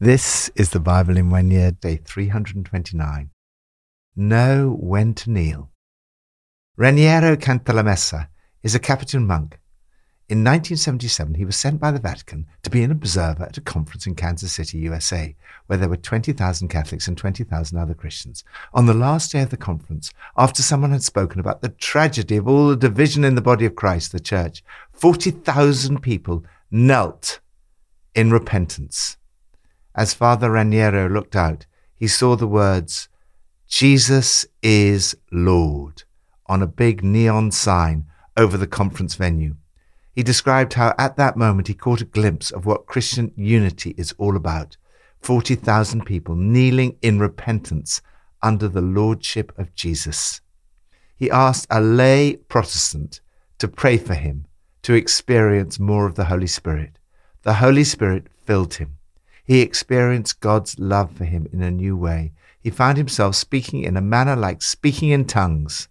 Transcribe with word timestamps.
This 0.00 0.48
is 0.54 0.70
the 0.70 0.78
Bible 0.78 1.16
in 1.16 1.28
one 1.28 1.50
year, 1.50 1.72
day 1.72 1.96
329. 1.96 3.30
Know 4.14 4.76
when 4.78 5.12
to 5.14 5.28
kneel. 5.28 5.72
Raniero 6.78 7.34
Cantalamessa 7.34 8.28
is 8.62 8.76
a 8.76 8.78
Capuchin 8.78 9.26
monk. 9.26 9.58
In 10.28 10.44
1977, 10.44 11.34
he 11.34 11.44
was 11.44 11.56
sent 11.56 11.80
by 11.80 11.90
the 11.90 11.98
Vatican 11.98 12.46
to 12.62 12.70
be 12.70 12.84
an 12.84 12.92
observer 12.92 13.42
at 13.42 13.58
a 13.58 13.60
conference 13.60 14.06
in 14.06 14.14
Kansas 14.14 14.52
City, 14.52 14.78
USA, 14.78 15.34
where 15.66 15.78
there 15.78 15.88
were 15.88 15.96
20,000 15.96 16.68
Catholics 16.68 17.08
and 17.08 17.18
20,000 17.18 17.76
other 17.76 17.94
Christians. 17.94 18.44
On 18.72 18.86
the 18.86 18.94
last 18.94 19.32
day 19.32 19.42
of 19.42 19.50
the 19.50 19.56
conference, 19.56 20.12
after 20.36 20.62
someone 20.62 20.92
had 20.92 21.02
spoken 21.02 21.40
about 21.40 21.60
the 21.60 21.70
tragedy 21.70 22.36
of 22.36 22.46
all 22.46 22.68
the 22.68 22.76
division 22.76 23.24
in 23.24 23.34
the 23.34 23.42
body 23.42 23.66
of 23.66 23.74
Christ, 23.74 24.12
the 24.12 24.20
church, 24.20 24.62
40,000 24.92 26.00
people 26.02 26.44
knelt 26.70 27.40
in 28.14 28.30
repentance 28.30 29.16
as 29.98 30.14
Father 30.14 30.50
Raniero 30.50 31.12
looked 31.12 31.34
out, 31.34 31.66
he 31.96 32.06
saw 32.06 32.36
the 32.36 32.46
words, 32.46 33.08
Jesus 33.66 34.46
is 34.62 35.16
Lord, 35.32 36.04
on 36.46 36.62
a 36.62 36.68
big 36.68 37.02
neon 37.02 37.50
sign 37.50 38.06
over 38.36 38.56
the 38.56 38.68
conference 38.68 39.16
venue. 39.16 39.56
He 40.12 40.22
described 40.22 40.74
how 40.74 40.94
at 40.98 41.16
that 41.16 41.36
moment 41.36 41.66
he 41.66 41.74
caught 41.74 42.00
a 42.00 42.04
glimpse 42.04 42.52
of 42.52 42.64
what 42.64 42.86
Christian 42.86 43.32
unity 43.34 43.96
is 43.98 44.14
all 44.18 44.36
about 44.36 44.76
40,000 45.20 46.06
people 46.06 46.36
kneeling 46.36 46.96
in 47.02 47.18
repentance 47.18 48.00
under 48.40 48.68
the 48.68 48.80
lordship 48.80 49.52
of 49.58 49.74
Jesus. 49.74 50.40
He 51.16 51.28
asked 51.28 51.66
a 51.70 51.80
lay 51.80 52.36
Protestant 52.36 53.20
to 53.58 53.66
pray 53.66 53.98
for 53.98 54.14
him 54.14 54.46
to 54.82 54.94
experience 54.94 55.80
more 55.80 56.06
of 56.06 56.14
the 56.14 56.26
Holy 56.26 56.46
Spirit. 56.46 57.00
The 57.42 57.54
Holy 57.54 57.82
Spirit 57.82 58.28
filled 58.46 58.74
him. 58.74 58.97
He 59.48 59.62
experienced 59.62 60.40
God's 60.40 60.78
love 60.78 61.10
for 61.10 61.24
him 61.24 61.48
in 61.54 61.62
a 61.62 61.70
new 61.70 61.96
way. 61.96 62.34
He 62.60 62.68
found 62.68 62.98
himself 62.98 63.34
speaking 63.34 63.82
in 63.82 63.96
a 63.96 64.02
manner 64.02 64.36
like 64.36 64.60
speaking 64.60 65.08
in 65.08 65.24
tongues. 65.24 65.88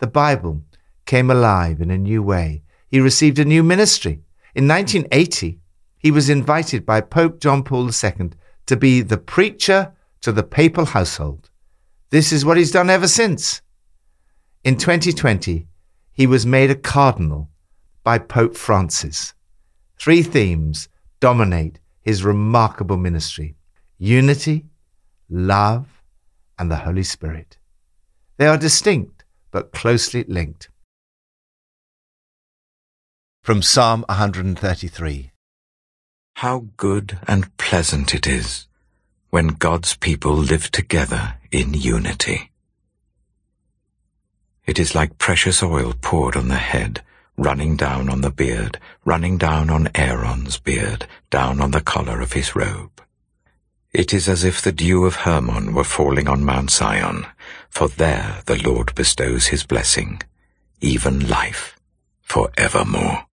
The 0.00 0.06
Bible 0.06 0.62
came 1.06 1.30
alive 1.30 1.80
in 1.80 1.90
a 1.90 1.96
new 1.96 2.22
way. 2.22 2.62
He 2.90 3.00
received 3.00 3.38
a 3.38 3.44
new 3.46 3.62
ministry. 3.62 4.20
In 4.54 4.68
1980, 4.68 5.60
he 5.96 6.10
was 6.10 6.28
invited 6.28 6.84
by 6.84 7.00
Pope 7.00 7.40
John 7.40 7.62
Paul 7.62 7.88
II 7.88 8.32
to 8.66 8.76
be 8.76 9.00
the 9.00 9.16
preacher 9.16 9.94
to 10.20 10.30
the 10.30 10.42
papal 10.42 10.84
household. 10.84 11.48
This 12.10 12.32
is 12.32 12.44
what 12.44 12.58
he's 12.58 12.70
done 12.70 12.90
ever 12.90 13.08
since. 13.08 13.62
In 14.62 14.76
2020, 14.76 15.66
he 16.12 16.26
was 16.26 16.44
made 16.44 16.70
a 16.70 16.74
cardinal 16.74 17.48
by 18.02 18.18
Pope 18.18 18.58
Francis. 18.58 19.32
Three 19.98 20.22
themes 20.22 20.90
dominate 21.18 21.80
his 22.04 22.22
remarkable 22.22 22.98
ministry 22.98 23.56
unity, 23.98 24.66
love, 25.30 26.02
and 26.58 26.70
the 26.70 26.76
Holy 26.76 27.02
Spirit. 27.02 27.56
They 28.36 28.46
are 28.46 28.58
distinct 28.58 29.24
but 29.50 29.72
closely 29.72 30.24
linked. 30.28 30.68
From 33.42 33.62
Psalm 33.62 34.04
133 34.08 35.30
How 36.34 36.66
good 36.76 37.18
and 37.26 37.56
pleasant 37.56 38.14
it 38.14 38.26
is 38.26 38.66
when 39.30 39.48
God's 39.48 39.96
people 39.96 40.34
live 40.34 40.70
together 40.70 41.36
in 41.50 41.72
unity. 41.72 42.50
It 44.66 44.78
is 44.78 44.94
like 44.94 45.18
precious 45.18 45.62
oil 45.62 45.94
poured 46.00 46.36
on 46.36 46.48
the 46.48 46.56
head 46.56 47.02
running 47.36 47.76
down 47.76 48.08
on 48.08 48.20
the 48.20 48.30
beard, 48.30 48.78
running 49.04 49.38
down 49.38 49.70
on 49.70 49.88
Aaron's 49.94 50.58
beard, 50.58 51.06
down 51.30 51.60
on 51.60 51.72
the 51.72 51.80
collar 51.80 52.20
of 52.20 52.32
his 52.32 52.54
robe. 52.54 53.02
It 53.92 54.12
is 54.12 54.28
as 54.28 54.44
if 54.44 54.60
the 54.60 54.72
dew 54.72 55.04
of 55.04 55.16
Hermon 55.16 55.74
were 55.74 55.84
falling 55.84 56.28
on 56.28 56.44
Mount 56.44 56.70
Zion, 56.70 57.26
for 57.68 57.88
there 57.88 58.42
the 58.46 58.60
Lord 58.62 58.94
bestows 58.94 59.46
his 59.46 59.64
blessing, 59.64 60.20
even 60.80 61.28
life, 61.28 61.78
for 62.20 62.50
evermore. 62.56 63.26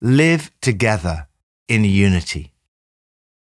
Live 0.00 0.52
together 0.60 1.26
in 1.68 1.84
unity. 1.84 2.52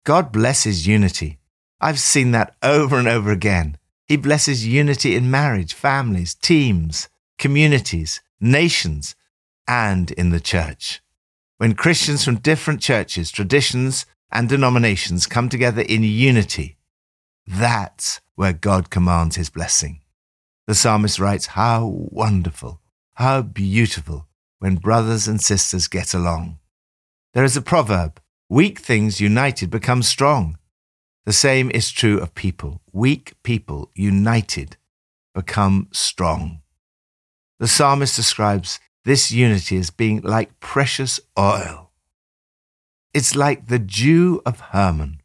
God 0.04 0.32
blesses 0.32 0.88
unity. 0.88 1.40
I've 1.80 2.00
seen 2.00 2.32
that 2.32 2.56
over 2.62 3.00
and 3.00 3.08
over 3.08 3.32
again. 3.32 3.78
He 4.08 4.18
blesses 4.18 4.68
unity 4.68 5.16
in 5.16 5.32
marriage, 5.32 5.74
families, 5.74 6.36
teams, 6.36 7.10
communities, 7.42 8.22
nations, 8.40 9.16
and 9.68 10.12
in 10.12 10.30
the 10.30 10.40
church. 10.40 11.02
When 11.58 11.74
Christians 11.74 12.24
from 12.24 12.38
different 12.38 12.82
churches, 12.82 13.32
traditions, 13.32 14.06
and 14.32 14.48
denominations 14.48 15.26
come 15.26 15.50
together 15.50 15.82
in 15.82 16.04
unity, 16.04 16.78
that's 17.46 18.22
where 18.36 18.54
God 18.54 18.92
commands 18.92 19.36
his 19.36 19.50
blessing. 19.50 20.02
The 20.68 20.76
psalmist 20.76 21.20
writes, 21.20 21.48
How 21.48 21.88
wonderful, 21.88 22.80
how 23.16 23.42
beautiful 23.42 24.28
when 24.60 24.76
brothers 24.76 25.28
and 25.28 25.42
sisters 25.42 25.88
get 25.88 26.14
along. 26.14 26.60
There 27.34 27.44
is 27.44 27.58
a 27.58 27.62
proverb 27.62 28.22
weak 28.50 28.80
things 28.80 29.20
united 29.20 29.72
become 29.72 30.04
strong. 30.04 30.60
The 31.26 31.34
same 31.34 31.72
is 31.72 31.92
true 31.92 32.20
of 32.20 32.36
people. 32.36 32.82
Weak 32.92 33.34
people 33.42 33.90
united 33.96 34.78
become 35.34 35.88
strong. 35.92 36.61
The 37.62 37.68
psalmist 37.68 38.16
describes 38.16 38.80
this 39.06 39.30
unity 39.32 39.78
as 39.78 39.92
being 39.92 40.22
like 40.22 40.60
precious 40.60 41.20
oil. 41.38 41.92
It's 43.14 43.36
like 43.36 43.68
the 43.68 43.78
dew 43.78 44.42
of 44.48 44.60
Hermon. 44.72 45.22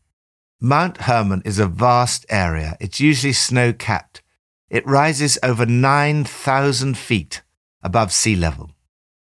Mount 0.61 0.99
Hermon 0.99 1.41
is 1.47 1.59
a 1.59 1.67
vast 1.67 2.27
area. 2.29 2.77
It's 2.79 3.01
usually 3.01 3.33
snow 3.33 3.73
capped. 3.73 4.21
It 4.69 4.87
rises 4.87 5.39
over 5.43 5.65
9,000 5.65 6.99
feet 6.99 7.41
above 7.83 8.13
sea 8.13 8.37
level. 8.37 8.73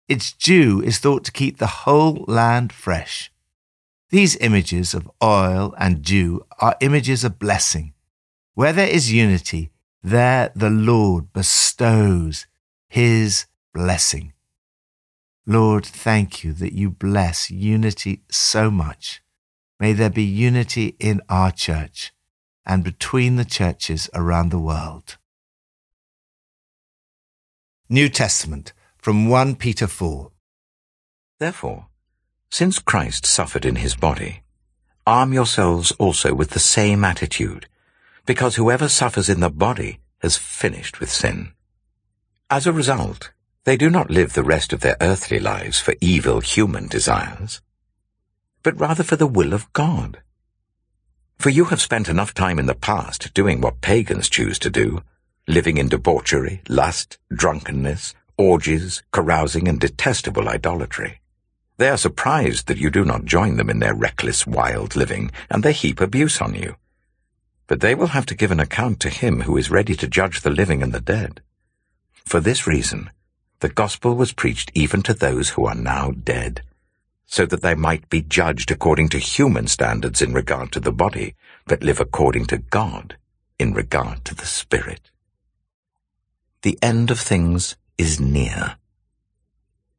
Its 0.07 0.35
dew 0.35 0.83
is 0.83 0.99
thought 0.99 1.25
to 1.25 1.33
keep 1.33 1.57
the 1.57 1.87
whole 1.89 2.27
land 2.29 2.75
fresh. 2.75 3.33
These 4.11 4.37
images 4.37 4.93
of 4.93 5.11
oil 5.23 5.75
and 5.79 6.03
dew 6.03 6.45
are 6.61 6.77
images 6.83 7.25
of 7.25 7.39
blessing. 7.39 7.95
Where 8.53 8.75
there 8.75 8.87
is 8.87 9.11
unity, 9.11 9.71
there 10.03 10.53
the 10.55 10.69
Lord 10.69 11.33
bestows 11.33 12.47
his 12.89 13.47
blessing. 13.75 14.33
Lord, 15.47 15.85
thank 15.87 16.45
you 16.45 16.53
that 16.55 16.73
you 16.73 16.91
bless 16.91 17.51
unity 17.51 18.23
so 18.31 18.71
much. 18.71 19.23
May 19.81 19.93
there 19.93 20.11
be 20.11 20.25
unity 20.25 20.97
in 20.99 21.21
our 21.29 21.51
church 21.51 22.13
and 22.67 22.85
between 22.85 23.37
the 23.37 23.45
churches 23.45 24.11
around 24.15 24.51
the 24.51 24.59
world. 24.59 25.17
New 27.89 28.09
Testament 28.09 28.75
from 28.99 29.29
1 29.29 29.57
Peter 29.57 29.87
4. 29.87 30.31
Therefore, 31.39 31.87
since 32.51 32.79
Christ 32.79 33.25
suffered 33.25 33.65
in 33.65 33.77
his 33.77 33.95
body, 33.95 34.43
arm 35.07 35.33
yourselves 35.33 35.93
also 35.93 36.35
with 36.35 36.51
the 36.51 36.59
same 36.59 37.05
attitude, 37.05 37.67
because 38.27 38.57
whoever 38.57 38.89
suffers 38.89 39.31
in 39.31 39.41
the 39.41 39.49
body 39.49 40.01
has 40.19 40.37
finished 40.37 41.01
with 41.01 41.11
sin. 41.11 41.53
As 42.51 42.67
a 42.67 42.73
result, 42.73 43.31
they 43.65 43.77
do 43.77 43.91
not 43.91 44.09
live 44.09 44.33
the 44.33 44.43
rest 44.43 44.73
of 44.73 44.81
their 44.81 44.97
earthly 45.03 45.39
lives 45.39 45.81
for 45.81 45.95
evil 46.01 46.41
human 46.41 46.87
desires, 46.87 47.61
but 48.63 48.81
rather 48.81 49.03
for 49.03 49.17
the 49.17 49.27
will 49.27 49.53
of 49.53 49.71
God. 49.75 50.23
For 51.37 51.51
you 51.51 51.67
have 51.67 51.83
spent 51.83 52.09
enough 52.09 52.33
time 52.33 52.59
in 52.59 52.65
the 52.65 52.75
past 52.75 53.35
doing 53.35 53.61
what 53.61 53.83
pagans 53.83 54.31
choose 54.31 54.59
to 54.61 54.71
do, 54.71 55.03
living 55.47 55.77
in 55.77 55.91
debauchery, 55.91 56.63
lust, 56.71 57.19
drunkenness, 57.31 58.15
orgies, 58.39 59.03
carousing, 59.13 59.69
and 59.69 59.79
detestable 59.79 60.49
idolatry. 60.49 61.21
They 61.77 61.91
are 61.91 61.99
surprised 61.99 62.67
that 62.69 62.79
you 62.79 62.89
do 62.89 63.05
not 63.05 63.27
join 63.27 63.59
them 63.59 63.69
in 63.69 63.81
their 63.81 63.95
reckless, 63.95 64.47
wild 64.47 64.97
living, 64.97 65.33
and 65.51 65.63
they 65.63 65.75
heap 65.75 66.01
abuse 66.01 66.41
on 66.41 66.55
you. 66.55 66.77
But 67.67 67.81
they 67.83 67.95
will 67.95 68.17
have 68.17 68.25
to 68.25 68.35
give 68.35 68.51
an 68.51 68.59
account 68.59 69.01
to 69.01 69.11
him 69.11 69.43
who 69.43 69.59
is 69.59 69.71
ready 69.71 69.95
to 69.97 70.09
judge 70.09 70.41
the 70.41 70.49
living 70.49 70.83
and 70.83 70.95
the 70.95 71.01
dead. 71.01 71.43
For 72.29 72.41
this 72.41 72.67
reason, 72.67 73.09
the 73.61 73.71
gospel 73.71 74.15
was 74.15 74.35
preached 74.35 74.71
even 74.75 75.01
to 75.05 75.15
those 75.15 75.49
who 75.49 75.65
are 75.65 75.75
now 75.75 76.11
dead, 76.11 76.61
so 77.25 77.47
that 77.47 77.63
they 77.63 77.75
might 77.75 78.11
be 78.11 78.21
judged 78.21 78.71
according 78.71 79.09
to 79.09 79.19
human 79.19 79.67
standards 79.67 80.21
in 80.21 80.35
regard 80.35 80.71
to 80.73 80.81
the 80.81 80.93
body, 80.93 81.37
but 81.67 81.83
live 81.83 82.01
according 82.01 82.45
to 82.49 82.59
God 82.59 83.17
in 83.59 83.73
regard 83.73 84.27
to 84.27 84.35
the 84.35 84.45
spirit. 84.45 85.11
The 86.61 86.79
end 86.83 87.11
of 87.11 87.19
things 87.19 87.77
is 87.97 88.21
near. 88.21 88.77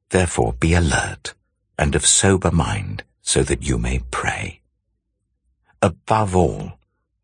Therefore 0.10 0.54
be 0.54 0.76
alert 0.76 1.34
and 1.80 1.96
of 1.96 2.06
sober 2.06 2.52
mind 2.52 3.04
so 3.24 3.42
that 3.42 3.64
you 3.64 3.80
may 3.80 4.02
pray. 4.12 4.62
Above 5.82 6.36
all, 6.36 6.74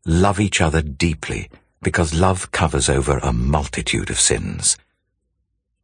love 0.04 0.40
each 0.40 0.60
other 0.60 0.82
deeply 0.82 1.48
because 1.80 2.12
love 2.12 2.50
covers 2.50 2.88
over 2.88 3.18
a 3.18 3.32
multitude 3.32 4.10
of 4.10 4.18
sins. 4.18 4.76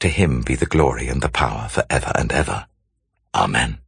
To 0.00 0.08
him 0.08 0.42
be 0.42 0.54
the 0.54 0.66
glory 0.66 1.08
and 1.08 1.22
the 1.22 1.28
power 1.28 1.68
for 1.68 1.84
ever 1.90 2.12
and 2.14 2.32
ever. 2.32 2.66
Amen. 3.34 3.78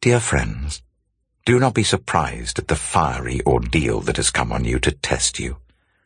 Dear 0.00 0.20
friends, 0.20 0.82
do 1.46 1.58
not 1.58 1.74
be 1.74 1.82
surprised 1.82 2.58
at 2.58 2.68
the 2.68 2.76
fiery 2.76 3.40
ordeal 3.46 4.00
that 4.02 4.18
has 4.18 4.30
come 4.30 4.52
on 4.52 4.64
you 4.64 4.78
to 4.80 4.92
test 4.92 5.38
you, 5.38 5.56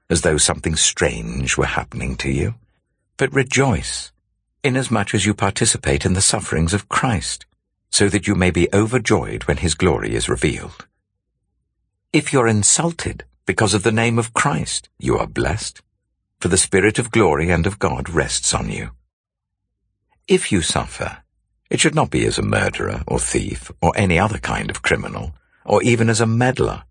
as 0.08 0.22
though 0.22 0.38
something 0.38 0.76
strange 0.76 1.56
were 1.56 1.66
happening 1.66 2.16
to 2.16 2.30
you. 2.30 2.54
But 3.16 3.34
rejoice, 3.34 4.12
inasmuch 4.62 5.14
as 5.14 5.26
you 5.26 5.34
participate 5.34 6.04
in 6.04 6.14
the 6.14 6.22
sufferings 6.22 6.72
of 6.72 6.88
Christ, 6.88 7.46
so 7.90 8.08
that 8.08 8.26
you 8.28 8.34
may 8.34 8.50
be 8.50 8.72
overjoyed 8.72 9.44
when 9.44 9.58
his 9.58 9.74
glory 9.74 10.14
is 10.14 10.28
revealed. 10.28 10.86
If 12.12 12.32
you're 12.32 12.48
insulted 12.48 13.24
because 13.46 13.74
of 13.74 13.82
the 13.82 13.92
name 13.92 14.18
of 14.18 14.32
Christ, 14.32 14.88
you 14.98 15.18
are 15.18 15.26
blessed, 15.26 15.82
for 16.44 16.48
the 16.48 16.58
Spirit 16.58 16.98
of 16.98 17.10
glory 17.10 17.48
and 17.48 17.66
of 17.66 17.78
God 17.78 18.10
rests 18.10 18.52
on 18.52 18.70
you. 18.70 18.90
If 20.28 20.52
you 20.52 20.60
suffer, 20.60 21.22
it 21.70 21.80
should 21.80 21.94
not 21.94 22.10
be 22.10 22.26
as 22.26 22.36
a 22.36 22.42
murderer 22.42 23.02
or 23.08 23.18
thief 23.18 23.72
or 23.80 23.94
any 23.96 24.18
other 24.18 24.36
kind 24.36 24.68
of 24.68 24.82
criminal, 24.82 25.34
or 25.64 25.82
even 25.82 26.10
as 26.10 26.20
a 26.20 26.26
meddler. 26.26 26.82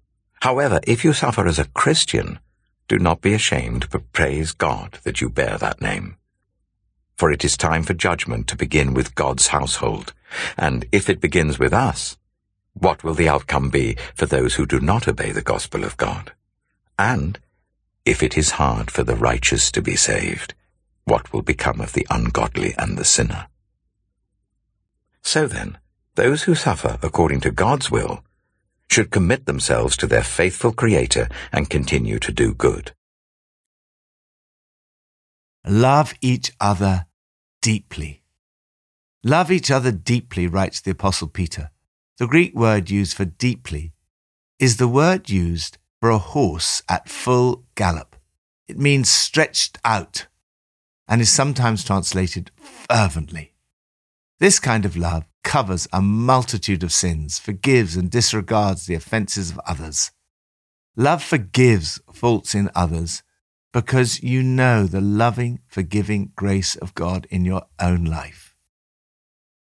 However, 0.41 0.79
if 0.87 1.03
you 1.03 1.13
suffer 1.13 1.45
as 1.45 1.59
a 1.59 1.67
Christian, 1.67 2.39
do 2.87 2.97
not 2.97 3.21
be 3.21 3.35
ashamed, 3.35 3.91
but 3.91 4.11
praise 4.11 4.53
God 4.53 4.97
that 5.03 5.21
you 5.21 5.29
bear 5.29 5.59
that 5.59 5.81
name. 5.81 6.15
For 7.15 7.31
it 7.31 7.45
is 7.45 7.55
time 7.55 7.83
for 7.83 7.93
judgment 7.93 8.47
to 8.47 8.55
begin 8.55 8.95
with 8.95 9.13
God's 9.13 9.49
household, 9.49 10.13
and 10.57 10.85
if 10.91 11.11
it 11.11 11.21
begins 11.21 11.59
with 11.59 11.73
us, 11.73 12.17
what 12.73 13.03
will 13.03 13.13
the 13.13 13.29
outcome 13.29 13.69
be 13.69 13.97
for 14.15 14.25
those 14.25 14.55
who 14.55 14.65
do 14.65 14.79
not 14.79 15.07
obey 15.07 15.31
the 15.31 15.43
gospel 15.43 15.83
of 15.83 15.95
God? 15.97 16.31
And, 16.97 17.37
if 18.05 18.21
it 18.21 18.37
is 18.37 18.51
hard 18.51 18.91
for 18.91 19.03
the 19.03 19.15
righteous 19.15 19.71
to 19.71 19.81
be 19.81 19.95
saved, 19.95 20.53
what 21.05 21.31
will 21.31 21.41
become 21.41 21.81
of 21.81 21.93
the 21.93 22.07
ungodly 22.09 22.73
and 22.77 22.97
the 22.97 23.05
sinner? 23.05 23.47
So 25.21 25.47
then, 25.47 25.77
those 26.15 26.43
who 26.43 26.55
suffer 26.55 26.99
according 27.01 27.41
to 27.41 27.51
God's 27.51 27.89
will 27.89 28.23
should 28.89 29.09
commit 29.09 29.45
themselves 29.45 29.97
to 29.97 30.07
their 30.07 30.23
faithful 30.23 30.71
Creator 30.71 31.29
and 31.51 31.69
continue 31.69 32.19
to 32.19 32.31
do 32.31 32.53
good. 32.53 32.91
Love 35.65 36.13
each 36.21 36.51
other 36.59 37.05
deeply. 37.61 38.21
Love 39.23 39.49
each 39.49 39.71
other 39.71 39.91
deeply, 39.91 40.45
writes 40.45 40.81
the 40.81 40.91
Apostle 40.91 41.29
Peter. 41.29 41.71
The 42.17 42.27
Greek 42.27 42.53
word 42.53 42.89
used 42.89 43.15
for 43.15 43.25
deeply 43.25 43.93
is 44.59 44.77
the 44.77 44.87
word 44.87 45.29
used 45.29 45.77
for 46.03 46.09
a 46.09 46.17
horse 46.17 46.83
at 46.89 47.07
full 47.07 47.63
gallop. 47.75 48.17
It 48.67 48.77
means 48.77 49.09
stretched 49.09 49.77
out 49.85 50.27
and 51.07 51.21
is 51.21 51.29
sometimes 51.29 51.85
translated 51.85 52.51
fervently. 52.57 53.53
This 54.37 54.59
kind 54.59 54.83
of 54.83 54.97
love 54.97 55.23
covers 55.45 55.87
a 55.93 56.01
multitude 56.01 56.83
of 56.83 56.91
sins, 56.91 57.39
forgives 57.39 57.95
and 57.95 58.11
disregards 58.11 58.85
the 58.85 58.95
offences 58.95 59.49
of 59.49 59.61
others. 59.65 60.11
Love 60.97 61.23
forgives 61.23 62.01
faults 62.11 62.53
in 62.53 62.69
others 62.75 63.23
because 63.71 64.21
you 64.21 64.43
know 64.43 64.85
the 64.85 64.99
loving, 64.99 65.61
forgiving 65.67 66.33
grace 66.35 66.75
of 66.75 66.93
God 66.95 67.27
in 67.29 67.45
your 67.45 67.63
own 67.79 68.03
life. 68.03 68.57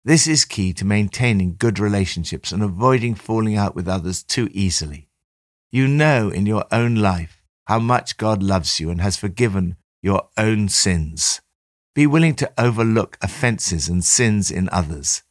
This 0.06 0.26
is 0.26 0.46
key 0.46 0.72
to 0.72 0.86
maintaining 0.86 1.56
good 1.56 1.78
relationships 1.78 2.50
and 2.50 2.62
avoiding 2.62 3.14
falling 3.14 3.56
out 3.56 3.76
with 3.76 3.86
others 3.86 4.22
too 4.22 4.48
easily. 4.52 5.09
You 5.72 5.86
know 5.86 6.30
in 6.30 6.46
your 6.46 6.64
own 6.72 6.96
life 6.96 7.42
how 7.66 7.78
much 7.78 8.16
God 8.16 8.42
loves 8.42 8.80
you 8.80 8.90
and 8.90 9.00
has 9.00 9.16
forgiven 9.16 9.76
your 10.02 10.28
own 10.36 10.68
sins. 10.68 11.40
Be 11.94 12.06
willing 12.06 12.34
to 12.36 12.52
overlook 12.58 13.16
offenses 13.22 13.88
and 13.88 14.04
sins 14.04 14.50
in 14.50 14.68
others. 14.70 15.22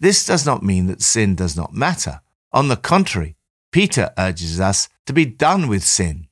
This 0.00 0.24
does 0.24 0.46
not 0.46 0.62
mean 0.62 0.86
that 0.86 1.02
sin 1.02 1.34
does 1.34 1.56
not 1.56 1.74
matter. 1.74 2.22
On 2.52 2.68
the 2.68 2.76
contrary, 2.76 3.36
Peter 3.70 4.12
urges 4.18 4.58
us 4.60 4.88
to 5.06 5.12
be 5.12 5.24
done 5.24 5.68
with 5.68 5.84
sin, 5.84 6.26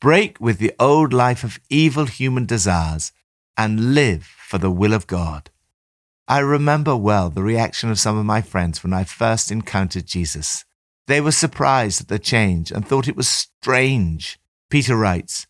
break 0.00 0.40
with 0.40 0.58
the 0.58 0.74
old 0.78 1.12
life 1.12 1.44
of 1.44 1.58
evil 1.70 2.06
human 2.06 2.44
desires, 2.44 3.12
and 3.56 3.94
live 3.94 4.24
for 4.24 4.58
the 4.58 4.70
will 4.70 4.92
of 4.92 5.06
God. 5.06 5.50
I 6.28 6.40
remember 6.40 6.96
well 6.96 7.30
the 7.30 7.42
reaction 7.42 7.88
of 7.90 7.98
some 7.98 8.18
of 8.18 8.26
my 8.26 8.42
friends 8.42 8.82
when 8.82 8.92
I 8.92 9.04
first 9.04 9.50
encountered 9.50 10.06
Jesus. 10.06 10.65
They 11.06 11.20
were 11.20 11.32
surprised 11.32 12.00
at 12.00 12.08
the 12.08 12.18
change 12.18 12.72
and 12.72 12.86
thought 12.86 13.08
it 13.08 13.16
was 13.16 13.28
strange. 13.28 14.38
Peter 14.70 14.96
writes, 14.96 15.46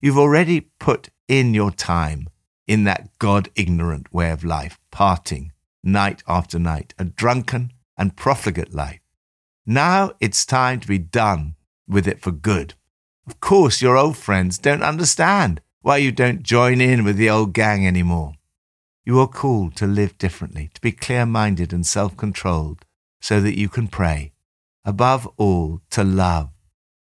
You've 0.00 0.18
already 0.18 0.68
put 0.78 1.10
in 1.28 1.54
your 1.54 1.70
time 1.70 2.28
in 2.66 2.84
that 2.84 3.16
God 3.18 3.48
ignorant 3.54 4.12
way 4.12 4.30
of 4.30 4.44
life, 4.44 4.78
parting 4.90 5.52
night 5.82 6.22
after 6.26 6.58
night, 6.58 6.92
a 6.98 7.04
drunken 7.04 7.72
and 7.96 8.16
profligate 8.16 8.74
life. 8.74 9.00
Now 9.64 10.12
it's 10.20 10.44
time 10.44 10.80
to 10.80 10.88
be 10.88 10.98
done 10.98 11.54
with 11.88 12.08
it 12.08 12.20
for 12.20 12.32
good. 12.32 12.74
Of 13.26 13.40
course, 13.40 13.80
your 13.80 13.96
old 13.96 14.16
friends 14.16 14.58
don't 14.58 14.82
understand 14.82 15.60
why 15.80 15.98
you 15.98 16.10
don't 16.10 16.42
join 16.42 16.80
in 16.80 17.04
with 17.04 17.16
the 17.16 17.30
old 17.30 17.52
gang 17.52 17.86
anymore. 17.86 18.34
You 19.04 19.20
are 19.20 19.28
called 19.28 19.76
to 19.76 19.86
live 19.86 20.18
differently, 20.18 20.70
to 20.74 20.80
be 20.80 20.90
clear 20.90 21.24
minded 21.26 21.72
and 21.72 21.86
self 21.86 22.16
controlled, 22.16 22.84
so 23.20 23.40
that 23.40 23.56
you 23.56 23.68
can 23.68 23.86
pray. 23.86 24.32
Above 24.86 25.28
all, 25.36 25.82
to 25.90 26.02
love, 26.02 26.50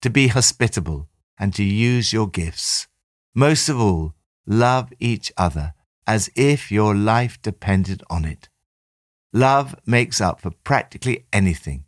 to 0.02 0.10
be 0.10 0.28
hospitable, 0.28 1.08
and 1.40 1.56
to 1.56 1.64
use 1.64 2.14
your 2.14 2.28
gifts. 2.28 2.88
Most 3.34 3.70
of 3.70 3.80
all, 3.80 4.14
love 4.46 4.92
each 5.00 5.32
other 5.38 5.74
as 6.06 6.30
if 6.36 6.72
your 6.72 6.94
life 6.94 7.42
depended 7.42 8.04
on 8.10 8.26
it. 8.26 8.50
Love 9.32 9.76
makes 9.86 10.20
up 10.20 10.42
for 10.42 10.52
practically 10.64 11.26
anything. 11.32 11.86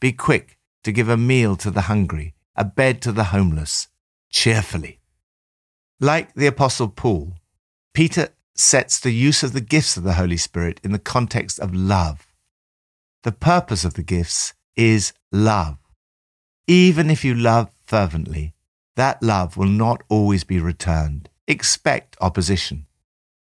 Be 0.00 0.12
quick 0.12 0.58
to 0.84 0.92
give 0.92 1.08
a 1.08 1.16
meal 1.16 1.56
to 1.56 1.70
the 1.70 1.82
hungry, 1.82 2.34
a 2.56 2.64
bed 2.64 3.02
to 3.02 3.12
the 3.12 3.24
homeless, 3.24 3.88
cheerfully. 4.30 5.00
Like 6.00 6.34
the 6.34 6.46
Apostle 6.46 6.88
Paul, 6.88 7.34
Peter 7.92 8.28
sets 8.54 8.98
the 8.98 9.12
use 9.12 9.42
of 9.42 9.52
the 9.52 9.60
gifts 9.60 9.96
of 9.96 10.04
the 10.04 10.14
Holy 10.14 10.36
Spirit 10.36 10.80
in 10.82 10.92
the 10.92 10.98
context 10.98 11.58
of 11.58 11.74
love. 11.74 12.28
The 13.24 13.32
purpose 13.32 13.84
of 13.84 13.94
the 13.94 14.02
gifts 14.02 14.54
is 14.76 15.12
love. 15.34 15.78
Even 16.68 17.10
if 17.10 17.24
you 17.24 17.34
love 17.34 17.68
fervently, 17.84 18.54
that 18.94 19.20
love 19.20 19.56
will 19.56 19.68
not 19.68 20.00
always 20.08 20.44
be 20.44 20.60
returned. 20.60 21.28
Expect 21.48 22.16
opposition. 22.20 22.86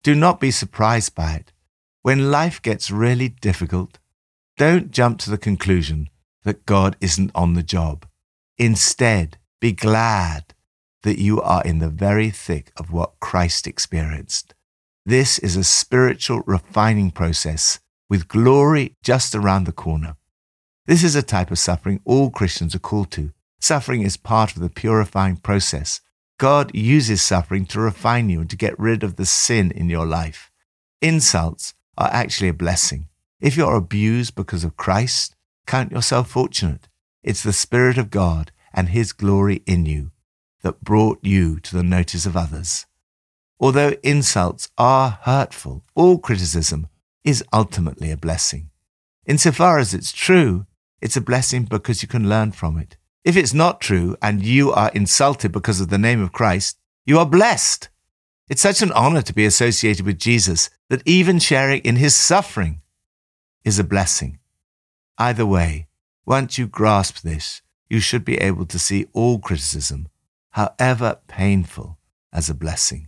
Do 0.04 0.14
not 0.14 0.42
be 0.42 0.52
surprised 0.52 1.16
by 1.16 1.34
it. 1.36 1.54
When 2.02 2.30
life 2.30 2.62
gets 2.62 2.92
really 2.92 3.30
difficult, 3.30 4.00
don't 4.58 4.92
jump 4.92 5.20
to 5.20 5.30
the 5.30 5.38
conclusion 5.38 6.10
that 6.44 6.66
God 6.66 6.98
isn't 7.00 7.32
on 7.34 7.54
the 7.54 7.64
job. 7.64 8.06
Instead, 8.58 9.38
be 9.62 9.72
glad 9.72 10.54
that 11.04 11.20
you 11.20 11.42
are 11.42 11.64
in 11.64 11.80
the 11.80 11.90
very 11.90 12.30
thick 12.30 12.72
of 12.76 12.92
what 12.92 13.20
Christ 13.22 13.66
experienced. 13.66 14.54
This 15.06 15.40
is 15.40 15.56
a 15.56 15.64
spiritual 15.64 16.44
refining 16.46 17.12
process 17.12 17.80
with 18.10 18.28
glory 18.28 18.96
just 19.04 19.34
around 19.34 19.66
the 19.66 19.72
corner. 19.72 20.18
This 20.88 21.04
is 21.04 21.16
a 21.16 21.22
type 21.22 21.52
of 21.52 21.60
suffering 21.60 22.00
all 22.06 22.30
Christians 22.30 22.74
are 22.74 22.80
called 22.80 23.12
to. 23.12 23.34
Suffering 23.60 24.04
is 24.04 24.16
part 24.16 24.56
of 24.56 24.62
the 24.62 24.70
purifying 24.70 25.36
process. 25.36 26.00
God 26.38 26.74
uses 26.74 27.22
suffering 27.22 27.66
to 27.68 27.82
refine 27.82 28.30
you 28.30 28.40
and 28.40 28.50
to 28.50 28.56
get 28.56 28.80
rid 28.80 29.04
of 29.04 29.18
the 29.18 29.26
sin 29.26 29.70
in 29.72 29.90
your 29.90 30.06
life. 30.06 30.50
Insults 31.02 31.74
are 31.98 32.10
actually 32.14 32.48
a 32.48 32.54
blessing. 32.54 33.10
If 33.42 33.58
you're 33.58 33.76
abused 33.76 34.34
because 34.36 34.64
of 34.64 34.78
Christ, 34.78 35.36
count 35.66 35.92
yourself 35.92 36.30
fortunate. 36.30 36.88
It's 37.22 37.44
the 37.44 37.52
Spirit 37.52 37.98
of 37.98 38.10
God 38.10 38.54
and 38.74 38.88
His 38.88 39.12
glory 39.12 39.64
in 39.66 39.86
you 39.86 40.12
that 40.62 40.86
brought 40.86 41.20
you 41.22 41.60
to 41.60 41.76
the 41.76 41.84
notice 41.84 42.26
of 42.26 42.38
others. 42.38 42.86
Although 43.60 43.96
insults 44.04 44.70
are 44.78 45.20
hurtful, 45.24 45.84
all 45.96 46.18
criticism 46.18 46.88
is 47.26 47.44
ultimately 47.52 48.10
a 48.10 48.16
blessing. 48.16 48.70
Insofar 49.26 49.80
as 49.80 49.94
it's 49.94 50.14
true, 50.14 50.66
it's 51.02 51.18
a 51.18 51.22
blessing 51.22 51.64
because 51.64 52.02
you 52.02 52.08
can 52.08 52.30
learn 52.30 52.52
from 52.52 52.78
it. 52.78 52.98
If 53.24 53.36
it's 53.36 53.54
not 53.54 53.82
true 53.82 54.16
and 54.22 54.44
you 54.44 54.72
are 54.72 54.92
insulted 54.94 55.52
because 55.52 55.82
of 55.82 55.90
the 55.90 55.98
name 55.98 56.22
of 56.22 56.32
Christ, 56.32 56.78
you 57.06 57.20
are 57.20 57.26
blessed. 57.26 57.90
It's 58.50 58.62
such 58.62 58.82
an 58.82 58.92
honor 58.94 59.22
to 59.22 59.34
be 59.34 59.46
associated 59.46 60.06
with 60.06 60.20
Jesus 60.20 60.70
that 60.90 61.04
even 61.06 61.40
sharing 61.40 61.82
in 61.82 61.98
his 61.98 62.16
suffering 62.16 62.82
is 63.66 63.78
a 63.78 63.84
blessing. 63.84 64.40
Either 65.18 65.46
way, 65.46 65.88
Once 66.28 66.58
you 66.58 66.68
grasp 66.68 67.22
this, 67.22 67.62
you 67.90 68.02
should 68.02 68.26
be 68.26 68.36
able 68.40 68.66
to 68.66 68.78
see 68.78 69.08
all 69.14 69.40
criticism, 69.40 70.10
however 70.50 71.20
painful, 71.30 71.98
as 72.34 72.50
a 72.50 72.54
blessing. 72.54 73.08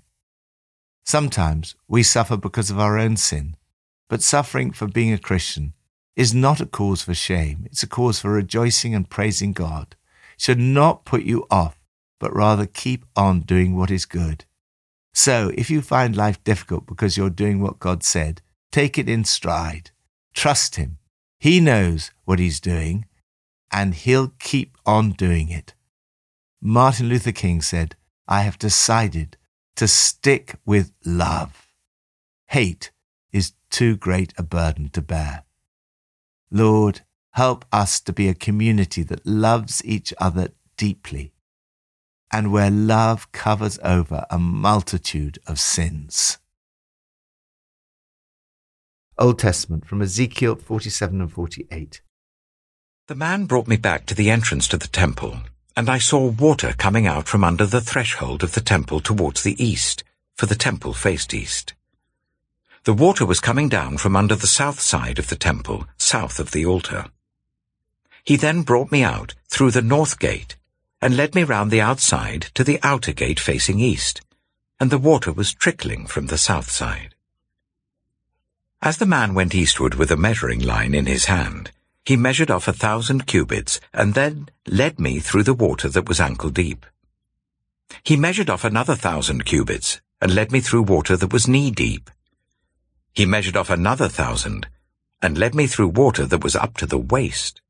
Sometimes 1.04 1.76
we 1.86 2.02
suffer 2.02 2.38
because 2.38 2.72
of 2.72 2.80
our 2.80 2.98
own 2.98 3.18
sin, 3.18 3.58
but 4.08 4.24
suffering 4.24 4.72
for 4.72 4.88
being 4.88 5.12
a 5.12 5.18
Christian 5.18 5.74
is 6.20 6.34
not 6.34 6.60
a 6.60 6.66
cause 6.66 7.02
for 7.02 7.14
shame. 7.14 7.66
It's 7.68 7.82
a 7.82 7.88
cause 7.88 8.20
for 8.20 8.32
rejoicing 8.32 8.94
and 8.94 9.10
praising 9.10 9.54
God. 9.54 9.96
It 10.36 10.42
should 10.42 10.60
not 10.60 11.06
put 11.06 11.24
you 11.24 11.48
off, 11.50 11.80
but 12.20 12.36
rather 12.36 12.66
keep 12.66 13.06
on 13.16 13.40
doing 13.40 13.74
what 13.78 13.90
is 13.90 14.06
good. 14.06 14.44
So 15.14 15.50
if 15.56 15.70
you 15.70 15.82
find 15.82 16.18
life 16.18 16.44
difficult 16.44 16.86
because 16.86 17.16
you're 17.16 17.30
doing 17.30 17.62
what 17.62 17.80
God 17.80 18.04
said, 18.04 18.42
take 18.70 18.98
it 18.98 19.08
in 19.08 19.24
stride. 19.24 19.92
Trust 20.34 20.76
Him. 20.76 20.98
He 21.40 21.62
knows 21.62 22.12
what 22.26 22.38
He's 22.38 22.60
doing, 22.60 23.06
and 23.72 23.96
He'll 23.96 24.34
keep 24.40 24.78
on 24.86 25.12
doing 25.12 25.48
it. 25.48 25.74
Martin 26.62 27.08
Luther 27.08 27.32
King 27.32 27.62
said, 27.62 27.96
I 28.28 28.42
have 28.42 28.60
decided 28.60 29.38
to 29.78 29.88
stick 29.88 30.56
with 30.66 30.92
love. 31.06 31.70
Hate 32.48 32.92
is 33.32 33.54
too 33.70 33.96
great 33.96 34.34
a 34.38 34.44
burden 34.44 34.90
to 34.90 35.02
bear. 35.02 35.46
Lord, 36.52 37.02
help 37.34 37.66
us 37.72 38.00
to 38.02 38.14
be 38.14 38.28
a 38.28 38.34
community 38.34 39.04
that 39.04 39.26
loves 39.26 39.84
each 39.86 40.14
other 40.20 40.50
deeply 40.78 41.34
and 42.32 42.52
where 42.52 42.70
love 42.70 43.32
covers 43.32 43.80
over 43.84 44.26
a 44.30 44.38
multitude 44.38 45.40
of 45.48 45.60
sins. 45.60 46.38
Old 49.18 49.40
Testament 49.40 49.86
from 49.86 50.02
Ezekiel 50.02 50.56
47 50.56 51.22
and 51.22 51.32
48. 51.32 52.02
The 53.08 53.16
man 53.16 53.46
brought 53.46 53.68
me 53.68 53.76
back 53.76 54.06
to 54.06 54.16
the 54.16 54.30
entrance 54.30 54.68
to 54.70 54.78
the 54.78 54.88
temple, 54.88 55.40
and 55.76 55.90
I 55.90 55.98
saw 55.98 56.30
water 56.30 56.74
coming 56.78 57.08
out 57.08 57.28
from 57.28 57.44
under 57.44 57.66
the 57.66 57.82
threshold 57.82 58.44
of 58.44 58.54
the 58.54 58.62
temple 58.62 59.00
towards 59.00 59.44
the 59.44 59.62
east, 59.62 60.04
for 60.38 60.46
the 60.46 60.56
temple 60.56 60.94
faced 60.94 61.34
east. 61.34 61.74
The 62.84 62.94
water 62.94 63.26
was 63.26 63.40
coming 63.40 63.70
down 63.70 63.98
from 63.98 64.16
under 64.16 64.36
the 64.36 64.48
south 64.48 64.80
side 64.80 65.20
of 65.20 65.28
the 65.28 65.36
temple, 65.36 65.86
south 65.98 66.40
of 66.40 66.52
the 66.52 66.66
altar. 66.66 67.06
He 68.24 68.36
then 68.36 68.64
brought 68.64 68.92
me 68.92 69.04
out 69.04 69.36
through 69.50 69.72
the 69.72 69.82
north 69.82 70.20
gate 70.20 70.56
and 71.02 71.16
led 71.16 71.34
me 71.34 71.44
round 71.44 71.72
the 71.72 71.82
outside 71.82 72.44
to 72.54 72.64
the 72.64 72.80
outer 72.84 73.14
gate 73.14 73.40
facing 73.40 73.80
east, 73.80 74.22
and 74.80 74.92
the 74.92 74.98
water 74.98 75.32
was 75.32 75.54
trickling 75.54 76.06
from 76.06 76.28
the 76.28 76.38
south 76.38 76.70
side. 76.70 77.16
As 78.82 78.98
the 78.98 79.06
man 79.06 79.34
went 79.34 79.56
eastward 79.56 79.96
with 79.96 80.12
a 80.12 80.18
measuring 80.18 80.60
line 80.62 80.94
in 80.94 81.06
his 81.06 81.26
hand, 81.26 81.72
he 82.06 82.16
measured 82.16 82.52
off 82.52 82.68
a 82.68 82.74
thousand 82.74 83.28
cubits, 83.28 83.80
and 83.94 84.14
then 84.14 84.50
led 84.66 85.00
me 85.00 85.20
through 85.20 85.44
the 85.44 85.54
water 85.54 85.90
that 85.90 86.08
was 86.08 86.20
ankle 86.20 86.50
deep. 86.50 86.86
He 88.04 88.16
measured 88.16 88.50
off 88.50 88.64
another 88.64 88.96
thousand 88.96 89.46
cubits, 89.46 90.02
and 90.22 90.34
led 90.34 90.52
me 90.52 90.60
through 90.60 90.84
water 90.84 91.16
that 91.18 91.34
was 91.34 91.48
knee 91.48 91.72
deep. 91.72 92.10
He 93.14 93.26
measured 93.26 93.58
off 93.58 93.70
another 93.70 94.08
thousand, 94.08 94.68
and 95.22 95.38
led 95.38 95.54
me 95.54 95.68
through 95.68 95.90
water 95.90 96.26
that 96.26 96.44
was 96.44 96.56
up 96.56 96.78
to 96.78 96.86
the 96.86 96.98
waist. 96.98 97.62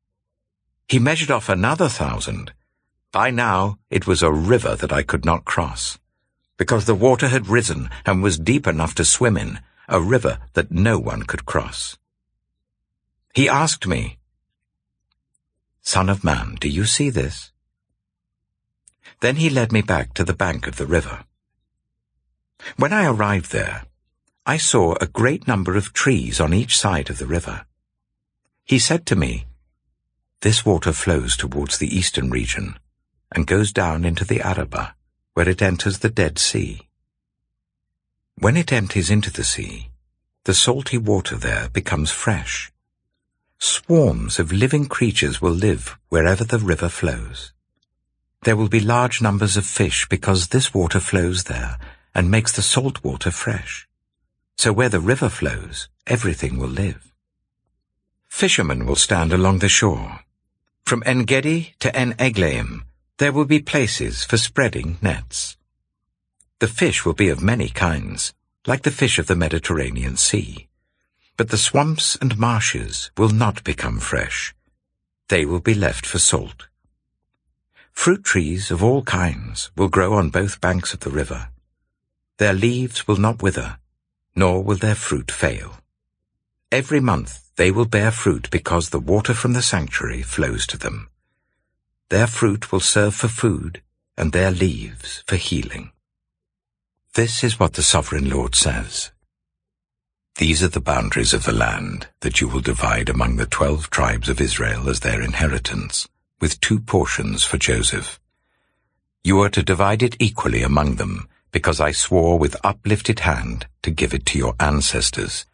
He 0.88 0.98
measured 0.98 1.30
off 1.30 1.48
another 1.48 1.88
thousand, 1.88 2.52
by 3.12 3.30
now 3.30 3.78
it 3.90 4.06
was 4.06 4.22
a 4.22 4.32
river 4.32 4.76
that 4.76 4.92
I 4.92 5.02
could 5.02 5.24
not 5.24 5.44
cross, 5.44 5.98
because 6.56 6.84
the 6.84 6.94
water 6.94 7.28
had 7.28 7.48
risen 7.48 7.90
and 8.06 8.22
was 8.22 8.38
deep 8.38 8.66
enough 8.66 8.94
to 8.96 9.04
swim 9.04 9.36
in, 9.36 9.60
a 9.88 10.00
river 10.00 10.38
that 10.52 10.70
no 10.70 10.98
one 10.98 11.24
could 11.24 11.44
cross. 11.44 11.98
He 13.34 13.48
asked 13.48 13.86
me, 13.86 14.18
Son 15.82 16.08
of 16.08 16.22
man, 16.22 16.56
do 16.60 16.68
you 16.68 16.84
see 16.84 17.10
this? 17.10 17.50
Then 19.20 19.36
he 19.36 19.50
led 19.50 19.72
me 19.72 19.82
back 19.82 20.14
to 20.14 20.24
the 20.24 20.34
bank 20.34 20.66
of 20.66 20.76
the 20.76 20.86
river. 20.86 21.24
When 22.76 22.92
I 22.92 23.06
arrived 23.06 23.50
there, 23.50 23.84
I 24.46 24.56
saw 24.56 24.94
a 24.94 25.06
great 25.06 25.46
number 25.46 25.76
of 25.76 25.92
trees 25.92 26.40
on 26.40 26.54
each 26.54 26.76
side 26.76 27.10
of 27.10 27.18
the 27.18 27.26
river. 27.26 27.66
He 28.64 28.78
said 28.78 29.04
to 29.06 29.16
me, 29.16 29.46
This 30.40 30.64
water 30.64 30.92
flows 30.92 31.36
towards 31.36 31.76
the 31.76 31.94
eastern 31.94 32.30
region 32.30 32.78
and 33.30 33.46
goes 33.46 33.70
down 33.72 34.04
into 34.04 34.24
the 34.24 34.40
Arabah, 34.40 34.94
where 35.34 35.48
it 35.48 35.60
enters 35.60 35.98
the 35.98 36.08
Dead 36.08 36.38
Sea. 36.38 36.88
When 38.36 38.56
it 38.56 38.72
empties 38.72 39.10
into 39.10 39.30
the 39.30 39.44
sea, 39.44 39.90
the 40.44 40.54
salty 40.54 40.96
water 40.96 41.36
there 41.36 41.68
becomes 41.68 42.10
fresh. 42.10 42.72
Swarms 43.58 44.38
of 44.38 44.52
living 44.52 44.86
creatures 44.86 45.42
will 45.42 45.52
live 45.52 45.98
wherever 46.08 46.44
the 46.44 46.58
river 46.58 46.88
flows. 46.88 47.52
There 48.44 48.56
will 48.56 48.70
be 48.70 48.80
large 48.80 49.20
numbers 49.20 49.58
of 49.58 49.66
fish 49.66 50.08
because 50.08 50.48
this 50.48 50.72
water 50.72 50.98
flows 50.98 51.44
there 51.44 51.78
and 52.14 52.30
makes 52.30 52.52
the 52.52 52.62
salt 52.62 53.04
water 53.04 53.30
fresh. 53.30 53.86
So 54.60 54.74
where 54.74 54.90
the 54.90 55.00
river 55.00 55.30
flows, 55.30 55.88
everything 56.06 56.58
will 56.58 56.68
live. 56.68 57.14
Fishermen 58.28 58.84
will 58.84 58.94
stand 58.94 59.32
along 59.32 59.60
the 59.60 59.70
shore. 59.70 60.20
From 60.84 61.02
En-gedi 61.06 61.72
to 61.78 61.96
En-eglaim, 61.96 62.82
there 63.16 63.32
will 63.32 63.46
be 63.46 63.60
places 63.60 64.22
for 64.22 64.36
spreading 64.36 64.98
nets. 65.00 65.56
The 66.58 66.68
fish 66.68 67.06
will 67.06 67.14
be 67.14 67.30
of 67.30 67.42
many 67.42 67.70
kinds, 67.70 68.34
like 68.66 68.82
the 68.82 68.90
fish 68.90 69.18
of 69.18 69.28
the 69.28 69.34
Mediterranean 69.34 70.18
Sea. 70.18 70.68
But 71.38 71.48
the 71.48 71.56
swamps 71.56 72.18
and 72.20 72.36
marshes 72.36 73.10
will 73.16 73.30
not 73.30 73.64
become 73.64 73.98
fresh. 73.98 74.54
They 75.28 75.46
will 75.46 75.60
be 75.60 75.72
left 75.72 76.04
for 76.04 76.18
salt. 76.18 76.68
Fruit 77.92 78.22
trees 78.24 78.70
of 78.70 78.84
all 78.84 79.04
kinds 79.04 79.70
will 79.74 79.88
grow 79.88 80.12
on 80.12 80.28
both 80.28 80.60
banks 80.60 80.92
of 80.92 81.00
the 81.00 81.08
river. 81.08 81.48
Their 82.36 82.52
leaves 82.52 83.08
will 83.08 83.16
not 83.16 83.42
wither, 83.42 83.78
nor 84.34 84.62
will 84.62 84.76
their 84.76 84.94
fruit 84.94 85.30
fail. 85.30 85.76
Every 86.72 87.00
month 87.00 87.50
they 87.56 87.70
will 87.70 87.84
bear 87.84 88.10
fruit 88.10 88.48
because 88.50 88.88
the 88.88 89.00
water 89.00 89.34
from 89.34 89.52
the 89.52 89.62
sanctuary 89.62 90.22
flows 90.22 90.66
to 90.68 90.78
them. 90.78 91.08
Their 92.08 92.26
fruit 92.26 92.72
will 92.72 92.80
serve 92.80 93.14
for 93.14 93.28
food, 93.28 93.82
and 94.16 94.32
their 94.32 94.50
leaves 94.50 95.22
for 95.26 95.36
healing. 95.36 95.92
This 97.14 97.42
is 97.42 97.58
what 97.58 97.72
the 97.72 97.82
Sovereign 97.82 98.30
Lord 98.30 98.54
says. 98.54 99.10
These 100.36 100.62
are 100.62 100.68
the 100.68 100.80
boundaries 100.80 101.34
of 101.34 101.44
the 101.44 101.52
land 101.52 102.08
that 102.20 102.40
you 102.40 102.48
will 102.48 102.60
divide 102.60 103.08
among 103.08 103.36
the 103.36 103.46
twelve 103.46 103.90
tribes 103.90 104.28
of 104.28 104.40
Israel 104.40 104.88
as 104.88 105.00
their 105.00 105.20
inheritance, 105.20 106.08
with 106.40 106.60
two 106.60 106.78
portions 106.80 107.44
for 107.44 107.58
Joseph. 107.58 108.20
You 109.22 109.40
are 109.40 109.50
to 109.50 109.62
divide 109.62 110.02
it 110.02 110.16
equally 110.18 110.62
among 110.62 110.96
them, 110.96 111.28
because 111.52 111.80
I 111.80 111.92
swore 111.92 112.38
with 112.38 112.56
uplifted 112.64 113.20
hand 113.20 113.66
to 113.82 113.90
give 113.90 114.14
it 114.14 114.26
to 114.26 114.38
your 114.38 114.54
ancestors. 114.60 115.46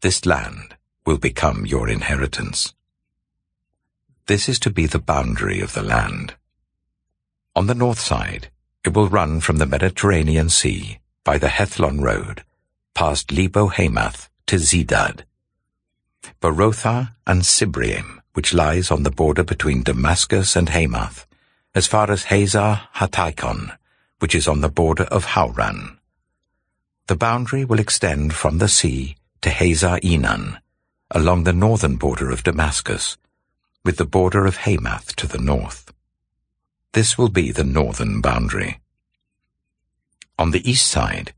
This 0.00 0.26
land 0.26 0.76
will 1.04 1.18
become 1.18 1.66
your 1.66 1.88
inheritance. 1.88 2.74
This 4.26 4.48
is 4.48 4.58
to 4.60 4.70
be 4.70 4.86
the 4.86 4.98
boundary 4.98 5.60
of 5.60 5.72
the 5.72 5.82
land. 5.82 6.34
On 7.54 7.66
the 7.66 7.74
north 7.74 8.00
side, 8.00 8.50
it 8.84 8.92
will 8.94 9.08
run 9.08 9.40
from 9.40 9.58
the 9.58 9.66
Mediterranean 9.66 10.48
Sea 10.48 10.98
by 11.24 11.38
the 11.38 11.48
Hethlon 11.48 12.00
Road, 12.00 12.44
past 12.94 13.32
Lebo 13.32 13.68
Hamath 13.68 14.28
to 14.46 14.56
Zedad. 14.56 15.24
Berothah 16.40 17.14
and 17.26 17.42
Sibraim, 17.42 18.18
which 18.34 18.52
lies 18.52 18.90
on 18.90 19.02
the 19.02 19.10
border 19.10 19.44
between 19.44 19.82
Damascus 19.82 20.56
and 20.56 20.68
Hamath, 20.68 21.26
as 21.74 21.86
far 21.86 22.10
as 22.10 22.24
Hazer 22.24 22.82
Hattikon, 22.96 23.76
which 24.18 24.34
is 24.34 24.48
on 24.48 24.60
the 24.60 24.68
border 24.68 25.04
of 25.04 25.26
Hauran. 25.26 25.98
The 27.06 27.16
boundary 27.16 27.64
will 27.64 27.78
extend 27.78 28.34
from 28.34 28.58
the 28.58 28.68
sea 28.68 29.16
to 29.42 29.50
Hazar 29.50 30.00
Enan, 30.00 30.58
along 31.10 31.44
the 31.44 31.52
northern 31.52 31.96
border 31.96 32.30
of 32.30 32.42
Damascus, 32.42 33.16
with 33.84 33.96
the 33.96 34.04
border 34.04 34.46
of 34.46 34.58
Hamath 34.58 35.14
to 35.16 35.26
the 35.26 35.38
north. 35.38 35.92
This 36.92 37.16
will 37.16 37.28
be 37.28 37.52
the 37.52 37.64
northern 37.64 38.20
boundary. 38.20 38.80
On 40.38 40.50
the 40.50 40.68
east 40.68 40.86
side, 40.86 41.32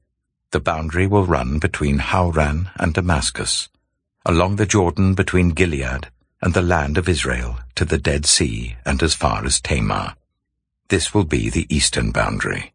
the 0.51 0.61
boundary 0.61 1.07
will 1.07 1.27
run 1.27 1.59
between 1.59 1.99
Hauran 1.99 2.71
and 2.77 2.95
Damascus, 2.95 3.69
along 4.25 4.57
the 4.57 4.67
Jordan 4.67 5.15
between 5.15 5.51
Gilead 5.51 6.09
and 6.41 6.55
the 6.55 6.63
land 6.63 6.97
of 6.97 7.09
Israel 7.09 7.59
to 7.75 7.85
the 7.85 7.99
Dead 7.99 8.25
Sea 8.25 8.77
and 8.87 9.03
as 9.03 9.15
far 9.15 9.45
as 9.45 9.61
Tamar. 9.61 10.15
This 10.89 11.13
will 11.13 11.25
be 11.25 11.51
the 11.51 11.67
eastern 11.69 12.13
boundary. 12.13 12.73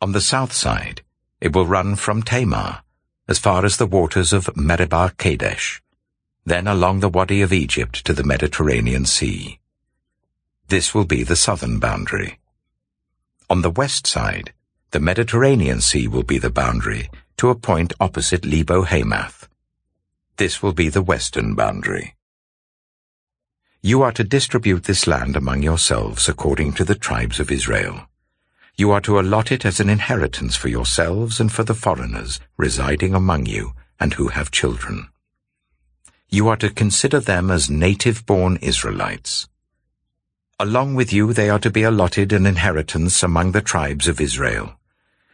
On 0.00 0.12
the 0.12 0.20
south 0.20 0.52
side, 0.52 1.02
it 1.40 1.54
will 1.54 1.66
run 1.66 1.94
from 1.96 2.22
Tamar 2.22 2.82
as 3.28 3.38
far 3.38 3.64
as 3.64 3.76
the 3.76 3.86
waters 3.86 4.32
of 4.32 4.56
Meribah 4.56 5.12
Kadesh, 5.18 5.82
then 6.44 6.66
along 6.66 7.00
the 7.00 7.08
Wadi 7.10 7.42
of 7.42 7.52
Egypt 7.52 8.04
to 8.06 8.12
the 8.14 8.24
Mediterranean 8.24 9.04
Sea. 9.04 9.60
This 10.68 10.94
will 10.94 11.04
be 11.04 11.22
the 11.22 11.36
southern 11.36 11.78
boundary. 11.78 12.38
On 13.50 13.60
the 13.60 13.70
west 13.70 14.06
side, 14.06 14.52
the 14.92 15.00
Mediterranean 15.00 15.80
Sea 15.80 16.08
will 16.08 16.22
be 16.22 16.38
the 16.38 16.50
boundary 16.50 17.10
to 17.36 17.50
a 17.50 17.54
point 17.54 17.92
opposite 18.00 18.46
Lebo 18.46 18.84
Hamath. 18.84 19.48
This 20.36 20.62
will 20.62 20.72
be 20.72 20.88
the 20.88 21.02
western 21.02 21.54
boundary. 21.54 22.16
You 23.84 24.02
are 24.02 24.12
to 24.12 24.22
distribute 24.22 24.84
this 24.84 25.08
land 25.08 25.34
among 25.34 25.64
yourselves 25.64 26.28
according 26.28 26.74
to 26.74 26.84
the 26.84 26.94
tribes 26.94 27.40
of 27.40 27.50
Israel. 27.50 28.06
You 28.76 28.92
are 28.92 29.00
to 29.00 29.18
allot 29.18 29.50
it 29.50 29.64
as 29.64 29.80
an 29.80 29.90
inheritance 29.90 30.54
for 30.54 30.68
yourselves 30.68 31.40
and 31.40 31.50
for 31.50 31.64
the 31.64 31.74
foreigners 31.74 32.38
residing 32.56 33.12
among 33.12 33.46
you 33.46 33.72
and 33.98 34.14
who 34.14 34.28
have 34.28 34.52
children. 34.52 35.08
You 36.28 36.46
are 36.46 36.56
to 36.58 36.70
consider 36.70 37.18
them 37.18 37.50
as 37.50 37.68
native-born 37.68 38.58
Israelites. 38.58 39.48
Along 40.60 40.94
with 40.94 41.12
you 41.12 41.32
they 41.32 41.50
are 41.50 41.58
to 41.58 41.70
be 41.70 41.82
allotted 41.82 42.32
an 42.32 42.46
inheritance 42.46 43.20
among 43.24 43.50
the 43.50 43.60
tribes 43.60 44.06
of 44.06 44.20
Israel. 44.20 44.78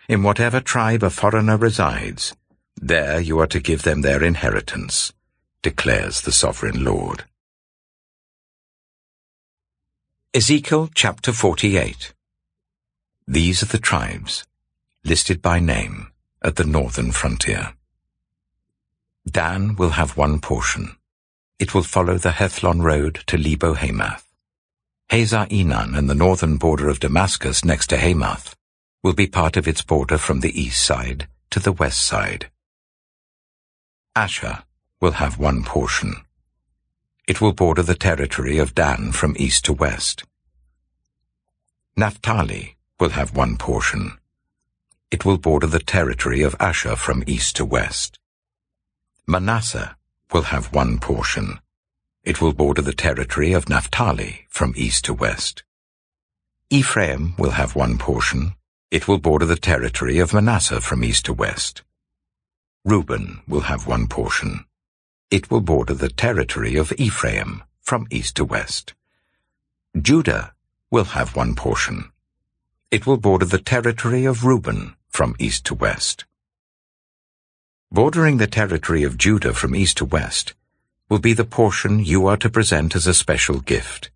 In 0.09 0.23
whatever 0.23 0.61
tribe 0.61 1.03
a 1.03 1.11
foreigner 1.11 1.59
resides, 1.59 2.35
there 2.81 3.21
you 3.21 3.39
are 3.41 3.47
to 3.49 3.61
give 3.61 3.83
them 3.83 4.01
their 4.01 4.25
inheritance, 4.25 5.13
declares 5.61 6.23
the 6.23 6.33
Sovereign 6.33 6.83
Lord. 6.83 7.25
Ezekiel 10.35 10.91
chapter 10.95 11.33
48 11.33 12.13
These 13.27 13.63
are 13.63 13.67
the 13.67 13.79
tribes, 13.79 14.45
listed 15.03 15.41
by 15.41 15.59
name, 15.59 16.13
at 16.43 16.57
the 16.57 16.65
northern 16.65 17.13
frontier. 17.13 17.73
Dan 19.27 19.75
will 19.77 19.97
have 19.97 20.19
one 20.19 20.39
portion. 20.39 20.97
It 21.59 21.73
will 21.73 21.83
follow 21.83 22.19
the 22.19 22.33
Hethlon 22.33 22.83
road 22.83 23.25
to 23.27 23.39
Lebo 23.39 23.73
Hamath. 23.73 24.27
Hazar 25.09 25.47
Enan 25.47 25.97
and 25.97 26.11
the 26.11 26.15
northern 26.15 26.59
border 26.59 26.91
of 26.91 27.01
Damascus 27.01 27.65
next 27.65 27.87
to 27.87 27.97
Hamath 27.97 28.55
will 29.03 29.15
be 29.15 29.27
part 29.27 29.57
of 29.57 29.67
its 29.67 29.81
border 29.81 30.19
from 30.19 30.41
the 30.41 30.61
east 30.61 30.85
side 30.85 31.27
to 31.49 31.59
the 31.59 31.73
west 31.73 32.03
side. 32.03 32.51
Asher 34.15 34.63
will 35.01 35.13
have 35.13 35.39
one 35.39 35.65
portion. 35.65 36.17
It 37.29 37.43
will 37.43 37.53
border 37.53 37.83
the 37.83 37.95
territory 37.95 38.57
of 38.57 38.75
Dan 38.75 39.13
from 39.13 39.37
east 39.39 39.67
to 39.67 39.75
west. 39.75 40.25
Naphtali 41.95 42.79
will 42.99 43.11
have 43.11 43.37
one 43.37 43.59
portion. 43.59 44.17
It 45.11 45.27
will 45.27 45.37
border 45.37 45.67
the 45.67 45.79
territory 45.79 46.41
of 46.41 46.57
Asher 46.59 46.97
from 46.97 47.23
east 47.27 47.57
to 47.57 47.67
west. 47.67 48.19
Manasseh 49.27 49.99
will 50.33 50.45
have 50.55 50.73
one 50.73 50.99
portion. 50.99 51.61
It 52.25 52.41
will 52.41 52.55
border 52.55 52.81
the 52.81 52.95
territory 52.95 53.53
of 53.53 53.69
Naphtali 53.69 54.47
from 54.49 54.73
east 54.75 55.05
to 55.05 55.13
west. 55.13 55.65
Ephraim 56.71 57.35
will 57.37 57.51
have 57.61 57.77
one 57.77 57.99
portion. 57.99 58.55
It 58.91 59.07
will 59.07 59.19
border 59.19 59.45
the 59.45 59.57
territory 59.71 60.19
of 60.19 60.33
Manasseh 60.33 60.81
from 60.81 61.05
east 61.05 61.27
to 61.27 61.35
west. 61.35 61.83
Reuben 62.87 63.43
will 63.47 63.69
have 63.73 63.87
one 63.87 64.07
portion. 64.07 64.65
It 65.31 65.51
will 65.51 65.61
border 65.61 65.93
the 65.93 66.09
territory 66.09 66.77
of 66.77 66.91
Ephraim 66.97 67.63
from 67.83 68.07
east 68.11 68.37
to 68.37 68.47
west. 68.47 68.95
Judah 70.01 70.55
will 70.91 71.05
have 71.05 71.37
one 71.37 71.55
portion. 71.55 72.13
It 72.91 73.07
will 73.07 73.19
border 73.19 73.45
the 73.45 73.59
territory 73.59 74.25
of 74.25 74.45
Reuben 74.45 74.97
from 75.11 75.37
east 75.39 75.67
to 75.67 75.75
west. 75.75 76.25
Bordering 77.93 78.39
the 78.39 78.47
territory 78.47 79.03
of 79.03 79.19
Judah 79.19 79.53
from 79.53 79.75
east 79.75 79.99
to 79.99 80.07
west 80.07 80.55
will 81.11 81.19
be 81.19 81.35
the 81.35 81.45
portion 81.45 82.03
you 82.03 82.27
are 82.27 82.39
to 82.39 82.49
present 82.49 82.97
as 82.97 83.07
a 83.07 83.13
special 83.13 83.61
gift. 83.61 84.11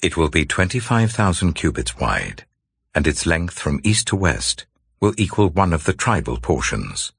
It 0.00 0.16
will 0.16 0.30
be 0.30 0.46
25,000 0.46 1.52
cubits 1.52 1.98
wide, 1.98 2.46
and 2.94 3.06
its 3.06 3.26
length 3.26 3.58
from 3.58 3.80
east 3.84 4.06
to 4.08 4.16
west 4.16 4.64
will 5.00 5.12
equal 5.18 5.50
one 5.50 5.74
of 5.74 5.84
the 5.84 5.92
tribal 5.92 6.38
portions. 6.38 7.12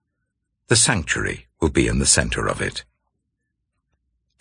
The 0.69 0.75
sanctuary 0.75 1.45
will 1.59 1.69
be 1.69 1.87
in 1.87 1.99
the 1.99 2.07
center 2.07 2.47
of 2.47 2.61
it. 2.61 2.83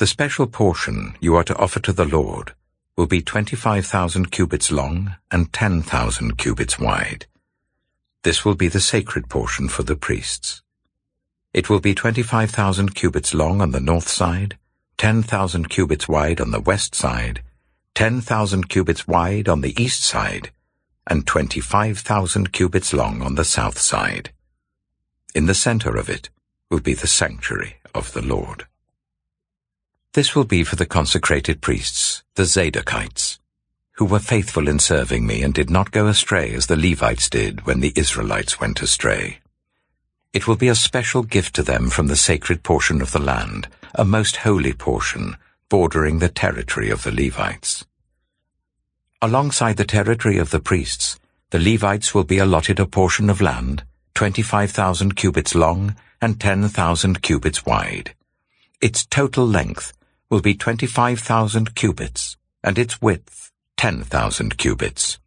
The 0.01 0.07
special 0.07 0.47
portion 0.47 1.15
you 1.21 1.37
are 1.37 1.45
to 1.45 1.55
offer 1.59 1.79
to 1.81 1.93
the 1.93 2.07
Lord 2.07 2.55
will 2.97 3.05
be 3.05 3.21
25,000 3.21 4.33
cubits 4.33 4.73
long 4.73 5.17
and 5.31 5.53
10,000 5.53 6.39
cubits 6.39 6.79
wide. 6.79 7.27
This 8.23 8.43
will 8.43 8.55
be 8.55 8.69
the 8.69 8.81
sacred 8.81 9.29
portion 9.29 9.69
for 9.69 9.83
the 9.83 9.97
priests. 9.97 10.63
It 11.53 11.69
will 11.69 11.81
be 11.81 11.95
25,000 11.95 12.95
cubits 12.95 13.35
long 13.35 13.61
on 13.61 13.73
the 13.73 13.79
north 13.79 14.09
side, 14.09 14.57
10,000 14.97 15.69
cubits 15.69 16.09
wide 16.09 16.41
on 16.41 16.51
the 16.51 16.61
west 16.61 16.95
side, 16.95 17.43
10,000 17.95 18.71
cubits 18.71 19.07
wide 19.07 19.51
on 19.51 19.61
the 19.61 19.79
east 19.79 20.03
side, 20.03 20.51
and 21.09 21.27
25,000 21.27 22.55
cubits 22.55 22.95
long 22.95 23.21
on 23.21 23.35
the 23.35 23.45
south 23.45 23.79
side. 23.79 24.31
In 25.35 25.45
the 25.45 25.53
center 25.53 25.95
of 25.99 26.09
it 26.09 26.31
will 26.71 26.81
be 26.81 26.95
the 26.95 27.07
sanctuary 27.07 27.77
of 27.95 28.15
the 28.15 28.23
Lord. 28.23 28.65
This 30.13 30.35
will 30.35 30.45
be 30.45 30.65
for 30.65 30.75
the 30.75 30.87
consecrated 30.87 31.61
priests, 31.61 32.25
the 32.35 32.43
Zadokites, 32.43 33.39
who 33.93 34.05
were 34.05 34.19
faithful 34.19 34.67
in 34.67 34.81
serving 34.81 35.25
me 35.25 35.45
and 35.45 35.55
did 35.55 35.71
not 35.71 35.93
go 35.93 36.09
astray 36.09 36.53
as 36.53 36.67
the 36.67 36.75
Levites 36.75 37.31
did 37.31 37.65
when 37.65 37.79
the 37.79 37.93
Israelites 37.95 38.59
went 38.59 38.83
astray. 38.83 39.39
It 40.33 40.49
will 40.49 40.57
be 40.57 40.67
a 40.67 40.75
special 40.75 41.23
gift 41.23 41.55
to 41.55 41.63
them 41.63 41.91
from 41.91 42.09
the 42.09 42.17
sacred 42.17 42.65
portion 42.65 43.01
of 43.01 43.13
the 43.13 43.21
land, 43.21 43.69
a 43.95 44.05
most 44.05 44.39
holy 44.39 44.73
portion, 44.73 45.37
bordering 45.69 46.19
the 46.19 46.29
territory 46.29 46.91
of 46.91 47.05
the 47.05 47.13
Levites. 47.13 47.87
Alongside 49.23 49.77
the 49.77 49.85
territory 49.85 50.39
of 50.39 50.51
the 50.51 50.59
priests, 50.59 51.21
the 51.51 51.61
Levites 51.61 52.13
will 52.13 52.25
be 52.25 52.39
allotted 52.39 52.81
a 52.81 52.87
portion 52.87 53.31
of 53.31 53.41
land, 53.41 53.85
25,000 54.15 55.15
cubits 55.15 55.55
long 55.55 55.95
and 56.21 56.41
10,000 56.41 57.23
cubits 57.23 57.65
wide. 57.65 58.13
Its 58.81 59.07
total 59.07 59.47
length 59.47 59.93
will 60.31 60.41
be 60.41 60.55
25,000 60.55 61.75
cubits, 61.75 62.37
and 62.63 62.79
its 62.79 63.03
width 63.03 63.51
10,000 63.77 64.57
cubits. 64.57 65.19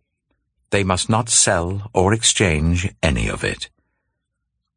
They 0.70 0.84
must 0.84 1.10
not 1.10 1.30
sell 1.30 1.92
or 1.94 2.14
exchange 2.14 2.90
any 3.04 3.28
of 3.28 3.44
it. 3.44 3.70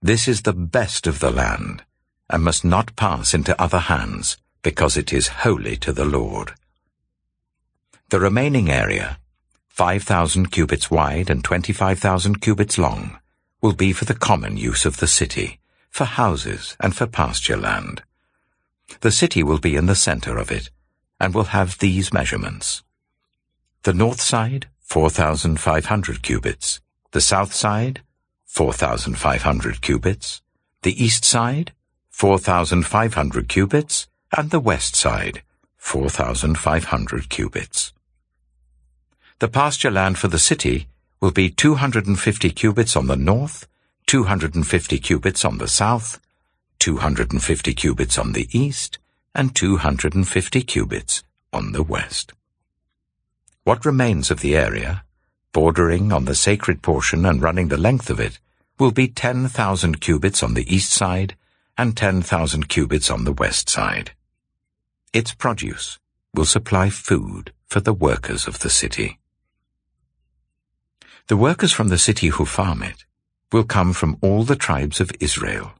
This 0.03 0.27
is 0.27 0.43
the 0.43 0.53
best 0.53 1.07
of 1.07 1.21
the 1.21 1.31
land, 1.31 1.85
and 2.29 2.43
must 2.43 2.65
not 2.65 2.97
pass 2.97 3.33
into 3.33 3.61
other 3.61 3.79
hands, 3.79 4.37
because 4.63 4.97
it 4.97 5.13
is 5.13 5.29
holy 5.29 5.77
to 5.77 5.93
the 5.93 6.05
Lord. 6.05 6.55
The 8.11 8.21
remaining 8.21 8.69
area, 8.69 9.19
5,000 9.69 10.51
cubits 10.51 10.91
wide 10.91 11.31
and 11.31 11.45
25,000 11.45 12.41
cubits 12.41 12.79
long, 12.79 13.19
will 13.61 13.75
be 13.75 13.93
for 13.93 14.07
the 14.07 14.15
common 14.15 14.57
use 14.57 14.85
of 14.85 14.97
the 14.97 15.07
city, 15.07 15.61
for 15.91 16.05
houses 16.05 16.77
and 16.81 16.97
for 16.97 17.07
pasture 17.07 17.57
land. 17.57 18.03
The 19.01 19.11
city 19.11 19.43
will 19.43 19.59
be 19.59 19.77
in 19.77 19.87
the 19.87 19.95
center 19.95 20.37
of 20.37 20.51
it, 20.51 20.71
and 21.21 21.35
will 21.35 21.45
have 21.45 21.79
these 21.79 22.13
measurements. 22.13 22.83
The 23.83 23.95
north 23.95 24.21
side, 24.21 24.69
4,500 24.81 26.23
cubits. 26.23 26.81
The 27.13 27.21
south 27.21 27.55
side, 27.55 28.03
4,500 28.45 29.81
cubits, 29.81 30.41
the 30.83 31.05
east 31.05 31.25
side, 31.25 31.73
4,500 32.11 33.49
cubits, 33.49 34.09
and 34.37 34.51
the 34.51 34.61
west 34.61 34.97
side, 34.97 35.43
4,500 35.77 37.29
cubits. 37.29 37.93
The 39.39 39.49
pasture 39.49 39.91
land 39.91 40.19
for 40.19 40.29
the 40.29 40.39
city 40.39 40.89
will 41.21 41.31
be 41.31 41.51
250 41.51 42.51
cubits 42.51 42.97
on 42.97 43.07
the 43.07 43.17
north, 43.17 43.67
250 44.07 44.99
cubits 44.99 45.45
on 45.45 45.59
the 45.59 45.69
south, 45.69 46.21
250 46.79 47.75
cubits 47.75 48.19
on 48.19 48.33
the 48.33 48.49
east, 48.53 48.99
and 49.35 49.55
250 49.55 50.63
cubits 50.63 51.23
on 51.53 51.73
the 51.73 51.83
west. 51.83 52.33
What 53.65 53.85
remains 53.85 54.31
of 54.31 54.41
the 54.41 54.57
area, 54.57 55.05
bordering 55.53 56.13
on 56.13 56.25
the 56.25 56.35
sacred 56.35 56.83
portion 56.83 57.27
and 57.27 57.43
running 57.43 57.69
the 57.69 57.77
length 57.77 58.11
of 58.11 58.21
it, 58.21 58.39
will 58.79 58.93
be 58.93 59.09
10,000 59.09 60.01
cubits 60.01 60.43
on 60.43 60.55
the 60.55 60.75
east 60.75 60.91
side 60.91 61.35
and 61.79 61.97
10,000 61.97 62.69
cubits 62.69 63.11
on 63.11 63.25
the 63.25 63.33
west 63.33 63.69
side. 63.69 64.13
Its 65.13 65.35
produce 65.35 65.99
will 66.35 66.45
supply 66.45 66.91
food 66.91 67.53
for 67.67 67.81
the 67.81 67.95
workers 67.95 68.47
of 68.47 68.61
the 68.61 68.71
city. 68.71 69.19
The 71.29 71.37
workers 71.37 71.73
from 71.73 71.89
the 71.89 71.99
city 71.99 72.29
who 72.29 72.45
farm 72.45 72.83
it 72.83 73.05
will 73.51 73.65
come 73.65 73.93
from 73.93 74.17
all 74.21 74.45
the 74.45 74.57
tribes 74.57 75.01
of 75.01 75.11
Israel. 75.21 75.73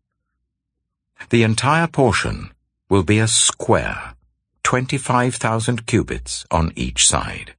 The 1.31 1.43
entire 1.43 1.87
portion 1.89 2.53
will 2.89 3.03
be 3.03 3.19
a 3.19 3.27
square, 3.27 4.15
25,000 4.63 5.87
cubits 5.87 6.45
on 6.51 6.73
each 6.77 7.07
side. 7.07 7.55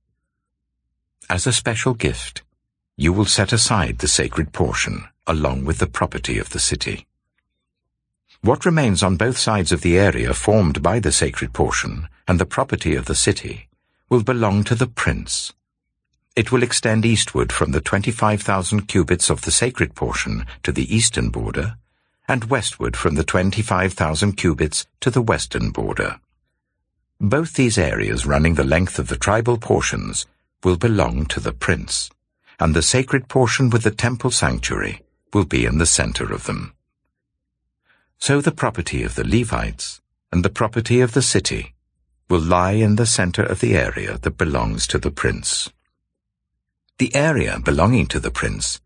As 1.30 1.46
a 1.46 1.52
special 1.52 1.94
gift, 1.94 2.44
you 2.96 3.12
will 3.12 3.26
set 3.26 3.52
aside 3.52 4.00
the 4.00 4.08
sacred 4.08 4.54
portion 4.54 5.08
along 5.28 5.66
with 5.66 5.80
the 5.80 5.88
property 5.88 6.40
of 6.40 6.52
the 6.52 6.60
city. 6.60 7.06
What 8.42 8.66
remains 8.66 9.04
on 9.04 9.18
both 9.18 9.38
sides 9.38 9.72
of 9.72 9.82
the 9.82 9.98
area 9.98 10.34
formed 10.34 10.82
by 10.82 11.00
the 11.00 11.12
sacred 11.12 11.54
portion 11.54 12.08
and 12.28 12.40
the 12.40 12.46
property 12.46 12.96
of 12.96 13.06
the 13.06 13.16
city 13.16 13.68
will 14.10 14.24
belong 14.24 14.64
to 14.64 14.76
the 14.76 14.88
prince. 14.88 15.54
It 16.36 16.52
will 16.52 16.64
extend 16.64 17.06
eastward 17.06 17.52
from 17.52 17.72
the 17.72 17.82
25,000 17.82 18.88
cubits 18.88 19.30
of 19.30 19.42
the 19.42 19.52
sacred 19.52 19.96
portion 19.96 20.46
to 20.64 20.72
the 20.72 20.96
eastern 20.96 21.30
border, 21.30 21.78
and 22.28 22.46
westward 22.46 22.98
from 22.98 23.16
the 23.16 23.24
25,000 23.24 24.34
cubits 24.34 24.86
to 25.00 25.10
the 25.10 25.22
western 25.22 25.70
border. 25.72 26.20
Both 27.20 27.54
these 27.54 27.78
areas 27.78 28.26
running 28.26 28.56
the 28.56 28.64
length 28.64 29.00
of 29.00 29.08
the 29.08 29.16
tribal 29.16 29.58
portions 29.58 30.26
will 30.64 30.78
belong 30.78 31.26
to 31.28 31.40
the 31.40 31.54
prince, 31.54 32.10
and 32.60 32.76
the 32.76 32.82
sacred 32.82 33.28
portion 33.28 33.70
with 33.70 33.84
the 33.84 33.92
temple 33.92 34.32
sanctuary 34.32 35.02
will 35.34 35.46
be 35.46 35.66
in 35.66 35.78
the 35.78 35.86
center 35.86 36.32
of 36.34 36.44
them. 36.44 36.74
So 38.20 38.42
the 38.42 38.52
property 38.52 39.04
of 39.04 39.16
the 39.16 39.28
Levites 39.28 40.02
and 40.32 40.44
the 40.44 40.50
property 40.50 41.00
of 41.02 41.14
the 41.14 41.22
city 41.22 41.74
will 42.30 42.42
lie 42.42 42.74
in 42.74 42.98
the 42.98 43.06
center 43.06 43.44
of 43.44 43.62
the 43.62 43.76
area 43.76 44.18
that 44.18 44.38
belongs 44.38 44.86
to 44.88 44.98
the 44.98 45.12
prince. 45.12 45.72
The 46.98 47.16
area 47.16 47.60
belonging 47.64 48.08
to 48.08 48.20
the 48.20 48.32
prince 48.32 48.82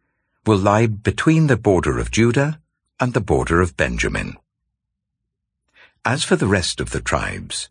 will 0.46 0.58
lie 0.58 0.86
between 0.86 1.48
the 1.48 1.58
border 1.58 1.98
of 1.98 2.12
Judah 2.12 2.61
and 3.02 3.16
the 3.16 3.20
border 3.20 3.60
of 3.60 3.76
Benjamin. 3.76 4.38
As 6.06 6.24
for 6.24 6.36
the 6.36 6.48
rest 6.48 6.80
of 6.80 6.92
the 6.92 7.02
tribes, 7.02 7.70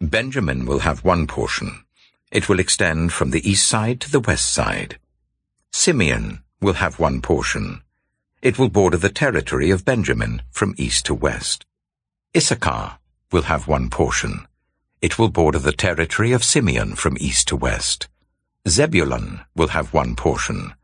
Benjamin 0.00 0.66
will 0.66 0.80
have 0.80 1.02
one 1.02 1.26
portion. 1.26 1.84
It 2.30 2.48
will 2.48 2.60
extend 2.60 3.12
from 3.14 3.30
the 3.30 3.50
east 3.50 3.66
side 3.66 4.00
to 4.02 4.10
the 4.10 4.20
west 4.20 4.52
side. 4.52 4.98
Simeon 5.72 6.42
will 6.60 6.74
have 6.74 6.98
one 6.98 7.22
portion. 7.22 7.80
It 8.42 8.58
will 8.58 8.68
border 8.68 8.98
the 8.98 9.08
territory 9.08 9.70
of 9.70 9.86
Benjamin 9.86 10.42
from 10.50 10.74
east 10.76 11.06
to 11.06 11.14
west. 11.14 11.64
Issachar 12.36 12.98
will 13.32 13.42
have 13.42 13.66
one 13.66 13.88
portion. 13.88 14.46
It 15.00 15.18
will 15.18 15.30
border 15.30 15.58
the 15.58 15.72
territory 15.72 16.32
of 16.32 16.44
Simeon 16.44 16.96
from 16.96 17.16
east 17.18 17.48
to 17.48 17.56
west. 17.56 18.08
Zebulun 18.68 19.40
will 19.56 19.68
have 19.68 19.94
one 19.94 20.14
portion. 20.14 20.74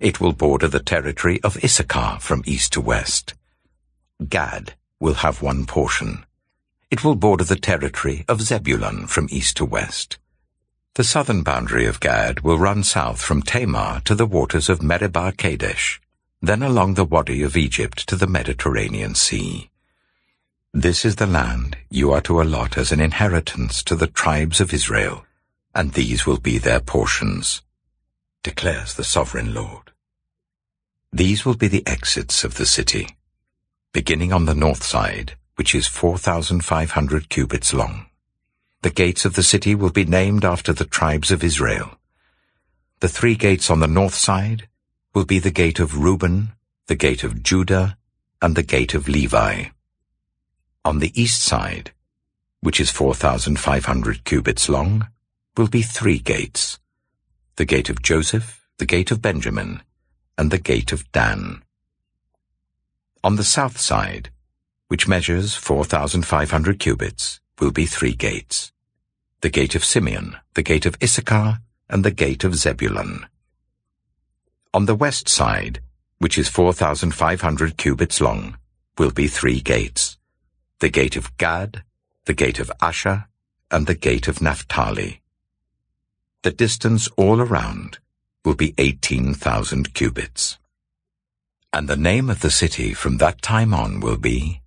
It 0.00 0.18
will 0.18 0.32
border 0.32 0.66
the 0.66 0.80
territory 0.80 1.42
of 1.42 1.62
Issachar 1.62 2.20
from 2.20 2.42
east 2.46 2.72
to 2.72 2.80
west. 2.80 3.34
Gad 4.26 4.72
will 4.98 5.14
have 5.14 5.42
one 5.42 5.66
portion. 5.66 6.24
It 6.90 7.04
will 7.04 7.14
border 7.14 7.44
the 7.44 7.56
territory 7.56 8.24
of 8.26 8.40
Zebulun 8.40 9.06
from 9.08 9.28
east 9.30 9.58
to 9.58 9.66
west. 9.66 10.16
The 10.94 11.04
southern 11.04 11.42
boundary 11.42 11.84
of 11.84 12.00
Gad 12.00 12.40
will 12.40 12.58
run 12.58 12.82
south 12.82 13.20
from 13.20 13.42
Tamar 13.42 14.00
to 14.06 14.14
the 14.14 14.24
waters 14.24 14.70
of 14.70 14.82
Meribah 14.82 15.32
Kadesh, 15.36 16.00
then 16.40 16.62
along 16.62 16.94
the 16.94 17.04
Wadi 17.04 17.42
of 17.42 17.54
Egypt 17.54 18.08
to 18.08 18.16
the 18.16 18.26
Mediterranean 18.26 19.14
Sea. 19.14 19.68
This 20.72 21.04
is 21.04 21.16
the 21.16 21.26
land 21.26 21.76
you 21.90 22.10
are 22.10 22.22
to 22.22 22.40
allot 22.40 22.78
as 22.78 22.90
an 22.90 23.00
inheritance 23.00 23.82
to 23.82 23.94
the 23.94 24.06
tribes 24.06 24.62
of 24.62 24.72
Israel, 24.72 25.26
and 25.74 25.92
these 25.92 26.24
will 26.24 26.38
be 26.38 26.56
their 26.56 26.80
portions, 26.80 27.60
declares 28.42 28.94
the 28.94 29.04
sovereign 29.04 29.52
Lord. 29.52 29.89
These 31.12 31.44
will 31.44 31.56
be 31.56 31.66
the 31.66 31.86
exits 31.86 32.44
of 32.44 32.54
the 32.54 32.66
city, 32.66 33.16
beginning 33.92 34.32
on 34.32 34.44
the 34.44 34.54
north 34.54 34.84
side, 34.84 35.36
which 35.56 35.74
is 35.74 35.88
4,500 35.88 37.28
cubits 37.28 37.74
long. 37.74 38.06
The 38.82 38.90
gates 38.90 39.24
of 39.24 39.34
the 39.34 39.42
city 39.42 39.74
will 39.74 39.90
be 39.90 40.04
named 40.04 40.44
after 40.44 40.72
the 40.72 40.84
tribes 40.84 41.32
of 41.32 41.42
Israel. 41.42 41.98
The 43.00 43.08
three 43.08 43.34
gates 43.34 43.70
on 43.70 43.80
the 43.80 43.88
north 43.88 44.14
side 44.14 44.68
will 45.12 45.24
be 45.24 45.40
the 45.40 45.50
gate 45.50 45.80
of 45.80 45.98
Reuben, 45.98 46.52
the 46.86 46.94
gate 46.94 47.24
of 47.24 47.42
Judah, 47.42 47.98
and 48.40 48.54
the 48.54 48.62
gate 48.62 48.94
of 48.94 49.08
Levi. 49.08 49.64
On 50.84 51.00
the 51.00 51.12
east 51.20 51.42
side, 51.42 51.90
which 52.60 52.80
is 52.80 52.90
4,500 52.90 54.24
cubits 54.24 54.68
long, 54.68 55.08
will 55.56 55.68
be 55.68 55.82
three 55.82 56.18
gates, 56.18 56.78
the 57.56 57.64
gate 57.64 57.90
of 57.90 58.00
Joseph, 58.00 58.64
the 58.78 58.86
gate 58.86 59.10
of 59.10 59.20
Benjamin, 59.20 59.82
and 60.40 60.50
the 60.50 60.58
gate 60.72 60.90
of 60.90 61.12
Dan. 61.12 61.62
On 63.22 63.36
the 63.36 63.44
south 63.44 63.78
side, 63.78 64.30
which 64.88 65.06
measures 65.06 65.54
4,500 65.54 66.78
cubits, 66.78 67.40
will 67.58 67.72
be 67.72 67.84
three 67.84 68.14
gates, 68.14 68.72
the 69.42 69.50
gate 69.50 69.74
of 69.74 69.84
Simeon, 69.84 70.38
the 70.54 70.62
gate 70.62 70.86
of 70.86 70.96
Issachar, 71.02 71.58
and 71.90 72.02
the 72.02 72.10
gate 72.10 72.42
of 72.42 72.54
Zebulun. 72.54 73.26
On 74.72 74.86
the 74.86 74.94
west 74.94 75.28
side, 75.28 75.82
which 76.20 76.38
is 76.38 76.48
4,500 76.48 77.76
cubits 77.76 78.18
long, 78.18 78.56
will 78.96 79.10
be 79.10 79.26
three 79.26 79.60
gates, 79.60 80.16
the 80.78 80.88
gate 80.88 81.16
of 81.16 81.36
Gad, 81.36 81.82
the 82.24 82.32
gate 82.32 82.58
of 82.58 82.72
Asher, 82.80 83.26
and 83.70 83.86
the 83.86 83.94
gate 83.94 84.26
of 84.26 84.40
Naphtali. 84.40 85.20
The 86.44 86.50
distance 86.50 87.10
all 87.18 87.42
around 87.42 87.98
will 88.44 88.54
be 88.54 88.74
18,000 88.78 89.92
cubits. 89.94 90.58
And 91.72 91.88
the 91.88 91.96
name 91.96 92.30
of 92.30 92.40
the 92.40 92.50
city 92.50 92.94
from 92.94 93.18
that 93.18 93.42
time 93.42 93.74
on 93.74 94.00
will 94.00 94.16
be, 94.16 94.62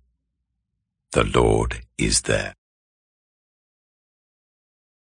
The 1.12 1.24
Lord 1.24 1.80
is 1.98 2.22
there. 2.22 2.54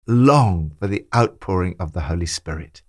Long 0.07 0.73
for 0.79 0.87
the 0.87 1.07
outpouring 1.15 1.77
of 1.79 1.93
the 1.93 2.03
Holy 2.03 2.27
Spirit. 2.27 2.83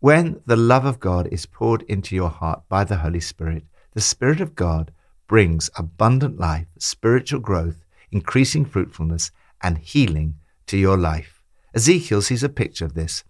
When 0.00 0.40
the 0.46 0.56
love 0.56 0.84
of 0.84 1.00
God 1.00 1.28
is 1.32 1.46
poured 1.46 1.82
into 1.82 2.14
your 2.14 2.30
heart 2.30 2.62
by 2.68 2.84
the 2.84 2.98
Holy 2.98 3.20
Spirit, 3.20 3.64
the 3.94 4.00
Spirit 4.00 4.40
of 4.40 4.54
God 4.54 4.92
brings 5.26 5.70
abundant 5.76 6.38
life, 6.38 6.68
spiritual 6.78 7.40
growth, 7.40 7.84
increasing 8.10 8.64
fruitfulness, 8.64 9.30
and 9.62 9.78
healing 9.78 10.34
to 10.66 10.76
your 10.76 10.96
life. 10.96 11.42
Ezekiel 11.74 12.22
sees 12.22 12.44
a 12.44 12.48
picture 12.48 12.84
of 12.84 12.94
this 12.94 13.24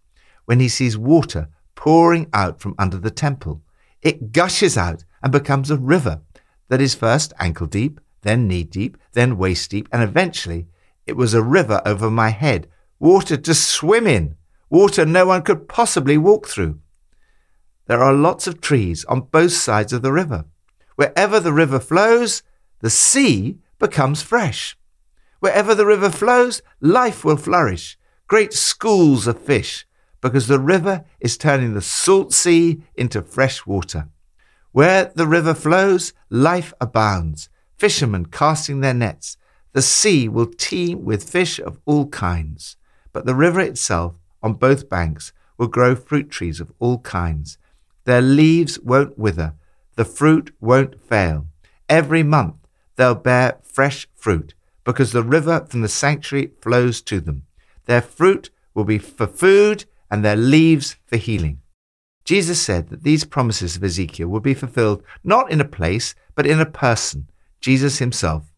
when 0.49 0.61
he 0.61 0.69
sees 0.69 0.97
water 0.97 1.47
pouring 1.75 2.27
out 2.33 2.59
from 2.59 2.75
under 2.79 2.97
the 2.97 3.11
temple. 3.11 3.61
It 4.01 4.33
gushes 4.33 4.79
out 4.79 5.05
and 5.23 5.31
becomes 5.31 5.71
a 5.71 5.77
river 5.77 6.23
that 6.69 6.81
is 6.81 6.95
first 6.95 7.35
ankle 7.39 7.67
deep, 7.67 8.01
then 8.23 8.49
knee 8.49 8.65
deep, 8.65 8.97
then 9.13 9.37
waist 9.37 9.71
deep, 9.71 9.91
and 9.93 10.03
eventually 10.03 10.67
it 11.07 11.19
was 11.19 11.35
a 11.35 11.43
river 11.43 11.83
over 11.85 12.11
my 12.11 12.31
head, 12.31 12.67
water 12.99 13.37
to 13.37 13.53
swim 13.53 14.07
in, 14.07 14.37
water 14.71 15.05
no 15.05 15.27
one 15.27 15.43
could 15.43 15.69
possibly 15.69 16.17
walk 16.17 16.47
through. 16.47 16.81
There 17.85 18.03
are 18.03 18.15
lots 18.15 18.47
of 18.47 18.63
trees 18.63 19.05
on 19.05 19.29
both 19.31 19.53
sides 19.53 19.93
of 19.93 20.01
the 20.01 20.13
river. 20.13 20.47
Wherever 20.97 21.41
the 21.41 21.53
river 21.53 21.79
flows, 21.79 22.43
the 22.81 22.89
sea 22.89 23.59
becomes 23.79 24.23
fresh. 24.23 24.79
Wherever 25.41 25.75
the 25.75 25.87
river 25.87 26.09
flows, 26.09 26.63
life 26.81 27.23
will 27.23 27.37
flourish. 27.37 27.99
Great 28.29 28.55
schools 28.55 29.27
of 29.27 29.39
fish, 29.39 29.85
because 30.21 30.47
the 30.47 30.59
river 30.59 31.05
is 31.21 31.37
turning 31.37 31.75
the 31.75 31.81
salt 31.81 32.33
sea 32.33 32.83
into 32.95 33.23
fresh 33.23 33.67
water. 33.67 34.09
Where 34.73 35.13
the 35.15 35.27
river 35.27 35.55
flows, 35.55 36.13
life 36.29 36.73
abounds. 36.81 37.49
Fishermen 37.77 38.27
casting 38.27 38.81
their 38.81 38.95
nets. 38.95 39.37
The 39.73 39.83
sea 39.83 40.29
will 40.29 40.47
teem 40.47 41.05
with 41.05 41.29
fish 41.29 41.59
of 41.59 41.79
all 41.85 42.09
kinds. 42.09 42.77
But 43.13 43.27
the 43.27 43.35
river 43.35 43.61
itself, 43.61 44.15
on 44.43 44.55
both 44.55 44.89
banks, 44.89 45.33
will 45.57 45.69
grow 45.69 45.95
fruit 45.95 46.31
trees 46.31 46.61
of 46.61 46.73
all 46.79 46.99
kinds. 46.99 47.59
Their 48.05 48.23
leaves 48.23 48.79
won't 48.81 49.19
wither, 49.19 49.55
the 49.97 50.05
fruit 50.05 50.55
won't 50.61 51.01
fail. 51.01 51.47
Every 51.89 52.23
month 52.23 52.55
they'll 52.97 53.15
bear 53.15 53.59
fresh 53.63 54.09
fruit, 54.15 54.55
because 54.85 55.13
the 55.13 55.23
river 55.23 55.67
from 55.69 55.83
the 55.83 55.89
sanctuary 55.89 56.53
flows 56.63 57.03
to 57.03 57.21
them. 57.21 57.43
Their 57.87 58.01
fruit 58.01 58.51
will 58.75 58.85
be 58.85 58.99
for 58.99 59.27
food, 59.27 59.85
and 60.11 60.25
their 60.25 60.37
leaves 60.37 60.97
for 61.07 61.17
healing. 61.17 61.61
Jesus 62.25 62.61
said 62.61 62.89
that 62.89 63.05
these 63.05 63.25
promises 63.25 63.77
of 63.77 63.85
Ezekiel 63.85 64.29
would 64.29 64.43
be 64.43 64.55
fulfilled 64.55 65.03
not 65.25 65.51
in 65.51 65.61
a 65.61 65.65
place, 65.65 66.15
but 66.35 66.47
in 66.47 66.61
a 66.61 66.67
person, 66.67 67.31
Jesus 67.61 67.99
himself. 67.99 68.53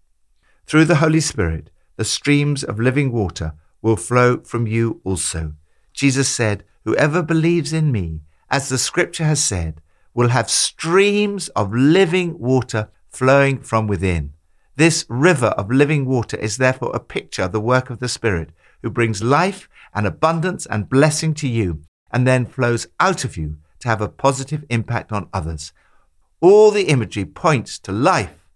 Through 0.67 0.87
the 0.87 0.97
Holy 0.97 1.21
Spirit, 1.21 1.71
the 1.97 2.05
streams 2.05 2.65
of 2.65 2.81
living 2.81 3.13
water 3.13 3.55
will 3.83 3.97
flow 3.97 4.39
from 4.39 4.67
you 4.67 5.01
also. 5.05 5.55
Jesus 5.93 6.29
said, 6.29 6.65
Whoever 6.85 7.23
believes 7.23 7.73
in 7.73 7.93
me, 7.93 8.23
as 8.51 8.69
the 8.69 8.79
scripture 8.79 9.25
has 9.25 9.43
said, 9.43 9.81
will 10.15 10.29
have 10.29 10.51
streams 10.51 11.49
of 11.51 11.73
living 11.73 12.39
water 12.39 12.91
flowing 13.09 13.61
from 13.61 13.87
within. 13.87 14.33
This 14.77 15.05
river 15.09 15.49
of 15.49 15.71
living 15.71 16.07
water 16.07 16.37
is 16.37 16.57
therefore 16.57 16.91
a 16.95 17.01
picture 17.01 17.43
of 17.43 17.53
the 17.53 17.61
work 17.61 17.91
of 17.91 17.99
the 17.99 18.09
Spirit, 18.09 18.51
who 18.83 18.91
brings 18.91 19.23
life 19.23 19.69
and 19.95 20.07
abundance 20.07 20.67
and 20.67 20.89
blessing 20.89 21.35
to 21.35 21.49
you, 21.49 21.83
and 22.11 22.27
then 22.27 22.47
flows 22.47 22.87
out 22.99 23.25
of 23.25 23.37
you 23.37 23.57
to 23.81 23.89
have 23.89 24.01
a 24.01 24.09
positive 24.09 24.65
impact 24.69 25.13
on 25.13 25.29
others. 25.33 25.73
All 26.41 26.71
the 26.71 26.89
imagery 26.89 27.25
points 27.25 27.79
to 27.81 27.93
life, 27.93 28.49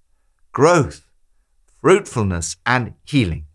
growth, 0.52 1.06
fruitfulness, 1.80 2.56
and 2.64 2.94
healing. 3.04 3.46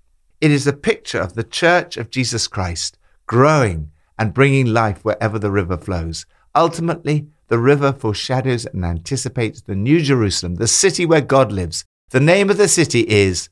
It 0.42 0.52
is 0.52 0.68
a 0.68 0.74
picture 0.74 1.20
of 1.20 1.34
the 1.34 1.44
Church 1.44 1.98
of 1.98 2.10
Jesus 2.10 2.48
Christ 2.48 2.98
growing 3.26 3.92
and 4.18 4.34
bringing 4.34 4.66
life 4.68 5.06
wherever 5.06 5.38
the 5.38 5.52
river 5.52 5.78
flows. 5.78 6.26
Ultimately, 6.56 7.28
the 7.48 7.60
river 7.60 7.94
foreshadows 7.94 8.66
and 8.66 8.86
anticipates 8.86 9.62
the 9.62 9.76
New 9.76 10.02
Jerusalem, 10.02 10.56
the 10.56 10.68
city 10.68 11.06
where 11.06 11.22
God 11.22 11.52
lives. 11.52 11.86
The 12.10 12.20
name 12.20 12.50
of 12.50 12.58
the 12.58 12.68
city 12.68 13.02
is 13.02 13.50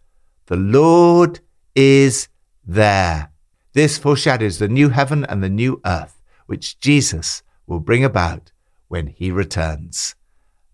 The 0.47 0.55
Lord 0.55 1.39
is 1.75 2.27
There. 2.69 3.31
This 3.71 3.97
foreshadows 3.97 4.59
the 4.59 4.67
new 4.67 4.89
heaven 4.89 5.23
and 5.23 5.41
the 5.41 5.49
new 5.49 5.79
earth, 5.85 6.21
which 6.47 6.77
Jesus 6.81 7.41
will 7.65 7.79
bring 7.79 8.03
about 8.03 8.51
when 8.89 9.07
he 9.07 9.31
returns. 9.31 10.15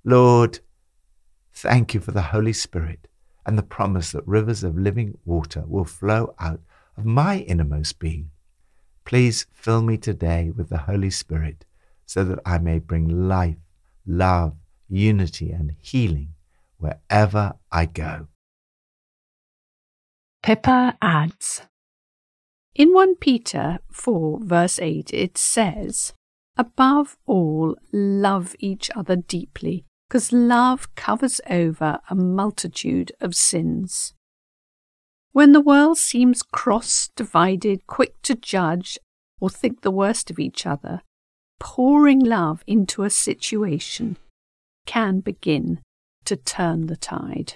Lord, 0.04 0.60
thank 1.54 1.94
you 1.94 2.00
for 2.00 2.12
the 2.12 2.34
Holy 2.34 2.52
Spirit 2.52 3.08
and 3.46 3.60
the 3.60 3.64
promise 3.64 4.12
that 4.12 4.26
rivers 4.26 4.64
of 4.64 4.76
living 4.76 5.20
water 5.24 5.66
will 5.68 5.86
flow 5.86 6.34
out 6.40 6.62
of 6.98 7.06
my 7.06 7.40
innermost 7.42 8.00
being. 8.00 8.32
Please 9.06 9.46
fill 9.52 9.84
me 9.84 9.98
today 9.98 10.50
with 10.50 10.70
the 10.70 10.80
Holy 10.80 11.12
Spirit 11.12 11.64
so 12.08 12.24
that 12.24 12.40
I 12.44 12.58
may 12.58 12.80
bring 12.80 13.28
life, 13.28 13.58
love, 14.08 14.56
unity, 14.90 15.52
and 15.52 15.76
healing 15.78 16.30
wherever 16.78 17.54
I 17.72 17.86
go. 17.86 18.30
Pippa 20.42 20.98
adds 21.00 21.62
In 22.76 22.92
1 22.92 23.18
Peter 23.18 23.80
4, 23.92 24.40
verse 24.42 24.80
8, 24.80 25.14
it 25.14 25.38
says, 25.38 26.14
Above 26.58 27.18
all, 27.28 27.76
love 27.92 28.56
each 28.58 28.90
other 28.96 29.16
deeply, 29.16 29.86
because 30.10 30.32
love 30.32 30.96
covers 30.96 31.40
over 31.48 32.00
a 32.10 32.16
multitude 32.16 33.12
of 33.22 33.36
sins. 33.36 34.16
When 35.34 35.52
the 35.52 35.62
world 35.62 36.00
seems 36.00 36.42
cross, 36.42 37.10
divided, 37.16 37.86
quick 37.86 38.20
to 38.24 38.34
judge, 38.34 38.98
or 39.40 39.52
think 39.52 39.82
the 39.82 39.92
worst 39.92 40.32
of 40.32 40.40
each 40.40 40.66
other, 40.66 41.02
pouring 41.60 42.20
love 42.20 42.64
into 42.66 43.04
a 43.04 43.10
situation 43.10 44.18
can 44.88 45.20
begin 45.20 45.80
to 46.26 46.36
turn 46.36 46.88
the 46.88 46.98
tide. 46.98 47.56